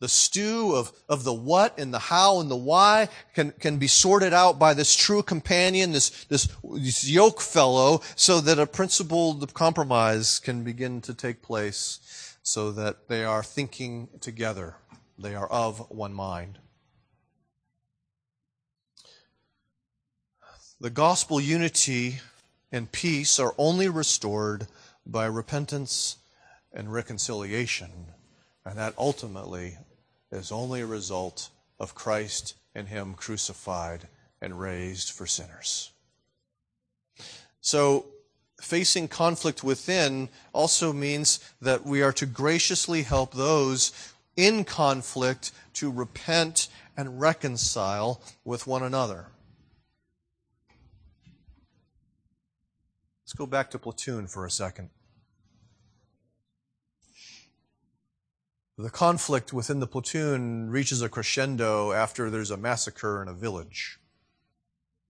The 0.00 0.08
stew 0.08 0.74
of, 0.74 0.92
of 1.08 1.24
the 1.24 1.32
what 1.32 1.78
and 1.78 1.92
the 1.92 1.98
how 1.98 2.40
and 2.40 2.50
the 2.50 2.56
why 2.56 3.08
can, 3.34 3.52
can 3.52 3.78
be 3.78 3.86
sorted 3.86 4.32
out 4.32 4.58
by 4.58 4.74
this 4.74 4.94
true 4.94 5.22
companion, 5.22 5.92
this, 5.92 6.24
this, 6.24 6.48
this 6.62 7.08
yoke 7.08 7.40
fellow, 7.40 8.00
so 8.14 8.40
that 8.40 8.58
a 8.58 8.66
principled 8.66 9.54
compromise 9.54 10.40
can 10.40 10.62
begin 10.62 11.00
to 11.02 11.14
take 11.14 11.42
place 11.42 12.36
so 12.42 12.70
that 12.72 13.08
they 13.08 13.24
are 13.24 13.42
thinking 13.42 14.08
together. 14.20 14.76
They 15.18 15.34
are 15.34 15.48
of 15.48 15.90
one 15.90 16.12
mind. 16.12 16.58
The 20.80 20.90
gospel 20.90 21.40
unity 21.40 22.20
and 22.72 22.90
peace 22.90 23.38
are 23.38 23.54
only 23.56 23.88
restored 23.88 24.66
by 25.06 25.26
repentance 25.26 26.16
and 26.72 26.92
reconciliation. 26.92 27.90
And 28.64 28.76
that 28.76 28.94
ultimately 28.98 29.78
is 30.32 30.50
only 30.50 30.80
a 30.80 30.86
result 30.86 31.50
of 31.78 31.94
Christ 31.94 32.54
and 32.74 32.88
Him 32.88 33.14
crucified 33.14 34.08
and 34.40 34.58
raised 34.58 35.10
for 35.10 35.26
sinners. 35.26 35.92
So, 37.60 38.06
facing 38.60 39.08
conflict 39.08 39.62
within 39.62 40.28
also 40.52 40.92
means 40.92 41.38
that 41.60 41.86
we 41.86 42.02
are 42.02 42.12
to 42.14 42.26
graciously 42.26 43.02
help 43.02 43.32
those 43.32 43.92
in 44.36 44.64
conflict 44.64 45.52
to 45.74 45.90
repent 45.90 46.68
and 46.96 47.20
reconcile 47.20 48.20
with 48.44 48.66
one 48.66 48.82
another. 48.82 49.26
Let's 53.34 53.40
go 53.40 53.46
back 53.46 53.72
to 53.72 53.80
platoon 53.80 54.28
for 54.28 54.46
a 54.46 54.50
second. 54.50 54.90
The 58.78 58.90
conflict 58.90 59.52
within 59.52 59.80
the 59.80 59.88
platoon 59.88 60.70
reaches 60.70 61.02
a 61.02 61.08
crescendo 61.08 61.90
after 61.90 62.30
there's 62.30 62.52
a 62.52 62.56
massacre 62.56 63.20
in 63.20 63.26
a 63.26 63.34
village. 63.34 63.98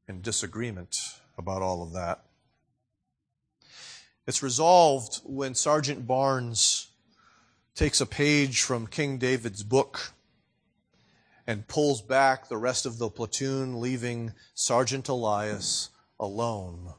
and 0.08 0.22
disagreement 0.22 0.96
about 1.36 1.60
all 1.60 1.82
of 1.82 1.92
that. 1.92 2.24
It's 4.26 4.42
resolved 4.42 5.20
when 5.24 5.54
Sergeant 5.54 6.06
Barnes 6.06 6.92
takes 7.74 8.00
a 8.00 8.06
page 8.06 8.62
from 8.62 8.86
King 8.86 9.18
David's 9.18 9.62
book 9.62 10.12
and 11.46 11.68
pulls 11.68 12.00
back 12.00 12.48
the 12.48 12.56
rest 12.56 12.86
of 12.86 12.96
the 12.96 13.10
platoon, 13.10 13.82
leaving 13.82 14.32
Sergeant 14.54 15.10
Elias 15.10 15.90
alone 16.18 16.94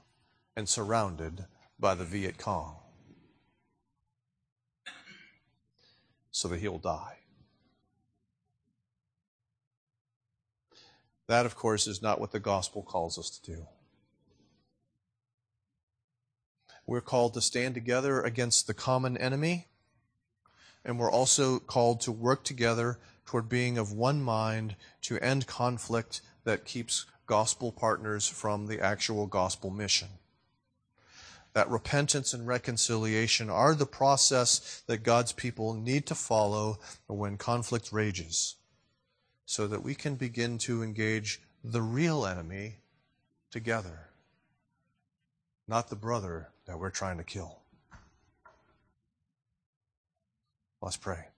and 0.55 0.69
surrounded 0.69 1.45
by 1.79 1.95
the 1.95 2.05
Viet 2.05 2.37
Cong. 2.37 2.77
So 6.31 6.47
that 6.47 6.59
he'll 6.59 6.77
die. 6.77 7.17
That, 11.27 11.45
of 11.45 11.55
course, 11.55 11.87
is 11.87 12.01
not 12.01 12.19
what 12.19 12.31
the 12.31 12.39
gospel 12.39 12.83
calls 12.83 13.17
us 13.17 13.29
to 13.31 13.51
do. 13.51 13.67
We're 16.85 17.01
called 17.01 17.33
to 17.33 17.41
stand 17.41 17.73
together 17.73 18.21
against 18.21 18.67
the 18.67 18.75
common 18.75 19.17
enemy, 19.17 19.67
and 20.83 20.99
we're 20.99 21.11
also 21.11 21.57
called 21.57 22.01
to 22.01 22.11
work 22.11 22.43
together 22.43 22.99
toward 23.25 23.49
being 23.49 23.79
of 23.79 23.91
one 23.91 24.21
mind 24.21 24.75
to 25.01 25.17
end 25.19 25.47
conflict 25.47 26.21
that 26.43 26.63
keeps 26.63 27.05
gospel 27.25 27.71
partners 27.71 28.27
from 28.27 28.67
the 28.67 28.79
actual 28.79 29.25
gospel 29.25 29.71
mission. 29.71 30.09
That 31.55 31.69
repentance 31.69 32.33
and 32.33 32.45
reconciliation 32.45 33.49
are 33.49 33.73
the 33.73 33.85
process 33.85 34.83
that 34.87 35.03
God's 35.03 35.31
people 35.31 35.73
need 35.73 36.05
to 36.07 36.13
follow 36.13 36.79
when 37.07 37.37
conflict 37.37 37.93
rages, 37.93 38.57
so 39.45 39.65
that 39.65 39.81
we 39.81 39.95
can 39.95 40.15
begin 40.15 40.57
to 40.59 40.83
engage 40.83 41.41
the 41.63 41.81
real 41.81 42.25
enemy 42.25 42.79
together, 43.51 44.09
not 45.65 45.89
the 45.89 45.95
brother 45.95 46.49
that 46.65 46.77
we're 46.77 46.89
trying 46.89 47.17
to 47.17 47.23
kill. 47.23 47.59
Let's 50.81 50.97
pray. 50.97 51.29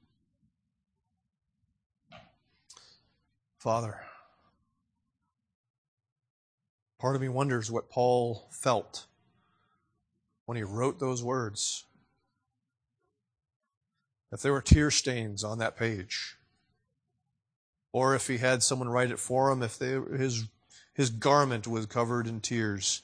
Father, 3.60 4.02
part 6.98 7.16
of 7.16 7.22
me 7.22 7.30
wonders 7.30 7.70
what 7.70 7.88
Paul 7.88 8.48
felt 8.50 9.06
when 10.48 10.58
he 10.58 10.64
wrote 10.64 11.00
those 11.00 11.22
words. 11.22 11.84
If 14.32 14.42
there 14.42 14.54
were 14.54 14.62
tear 14.62 14.90
stains 14.90 15.44
on 15.44 15.60
that 15.60 15.78
page, 15.78 16.38
or 17.92 18.16
if 18.16 18.28
he 18.28 18.38
had 18.38 18.64
someone 18.64 18.90
write 18.90 19.12
it 19.12 19.20
for 19.20 19.52
him, 19.52 19.62
if 19.62 19.78
they, 19.78 20.00
his, 20.18 20.46
his 20.94 21.10
garment 21.10 21.68
was 21.68 21.86
covered 21.86 22.28
in 22.28 22.40
tears 22.40 23.04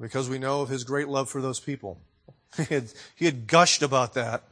because 0.00 0.28
we 0.28 0.38
know 0.38 0.62
of 0.62 0.68
his 0.68 0.82
great 0.82 1.08
love 1.08 1.28
for 1.30 1.40
those 1.40 1.60
people. 1.60 2.00
He 2.56 2.72
had, 2.72 2.92
he 3.16 3.24
had 3.24 3.48
gushed 3.48 3.82
about 3.82 4.14
that. 4.14 4.44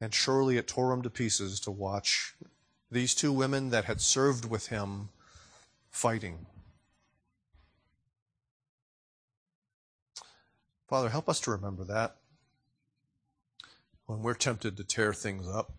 And 0.00 0.14
surely 0.14 0.56
it 0.56 0.66
tore 0.66 0.90
him 0.94 1.02
to 1.02 1.10
pieces 1.10 1.60
to 1.60 1.70
watch 1.70 2.34
these 2.90 3.14
two 3.14 3.30
women 3.30 3.68
that 3.68 3.84
had 3.84 4.00
served 4.00 4.46
with 4.46 4.68
him 4.68 5.10
fighting. 5.90 6.46
Father, 10.88 11.08
help 11.08 11.28
us 11.28 11.40
to 11.40 11.50
remember 11.50 11.82
that. 11.84 12.16
When 14.06 14.22
we're 14.22 14.34
tempted 14.34 14.76
to 14.76 14.84
tear 14.84 15.12
things 15.12 15.48
up, 15.48 15.72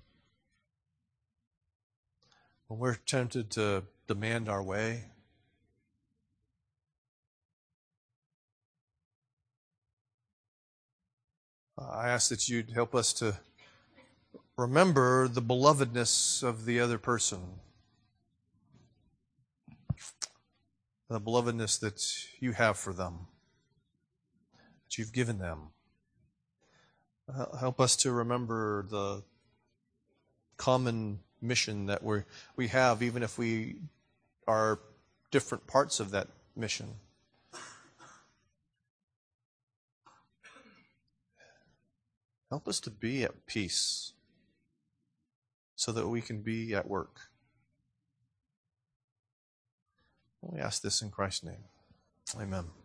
when 2.67 2.79
we're 2.79 2.95
tempted 2.95 3.49
to 3.51 3.83
demand 4.07 4.49
our 4.49 4.61
way, 4.61 5.05
I 11.77 12.09
ask 12.09 12.29
that 12.29 12.49
you'd 12.49 12.71
help 12.71 12.93
us 12.93 13.13
to 13.13 13.37
remember 14.57 15.29
the 15.29 15.41
belovedness 15.41 16.43
of 16.43 16.65
the 16.65 16.81
other 16.81 16.97
person, 16.97 17.39
the 21.09 21.21
belovedness 21.21 21.79
that 21.79 22.03
you 22.41 22.51
have 22.51 22.77
for 22.77 22.91
them, 22.91 23.27
that 24.87 24.97
you've 24.97 25.11
given 25.13 25.39
them. 25.39 25.69
Help 27.59 27.81
us 27.81 27.97
to 27.97 28.11
remember 28.11 28.85
the 28.89 29.21
common 30.55 31.19
mission 31.41 31.87
that 31.87 32.01
we 32.01 32.21
we 32.55 32.69
have, 32.69 33.03
even 33.03 33.21
if 33.21 33.37
we 33.37 33.75
are 34.47 34.79
different 35.29 35.67
parts 35.67 35.99
of 35.99 36.11
that 36.11 36.29
mission. 36.55 36.87
Help 42.49 42.65
us 42.69 42.79
to 42.79 42.89
be 42.89 43.23
at 43.23 43.45
peace 43.45 44.13
so 45.75 45.91
that 45.91 46.07
we 46.07 46.21
can 46.21 46.41
be 46.41 46.73
at 46.73 46.87
work. 46.87 47.29
We 50.41 50.59
ask 50.59 50.81
this 50.81 51.01
in 51.01 51.09
Christ's 51.09 51.43
name. 51.43 51.65
Amen. 52.39 52.67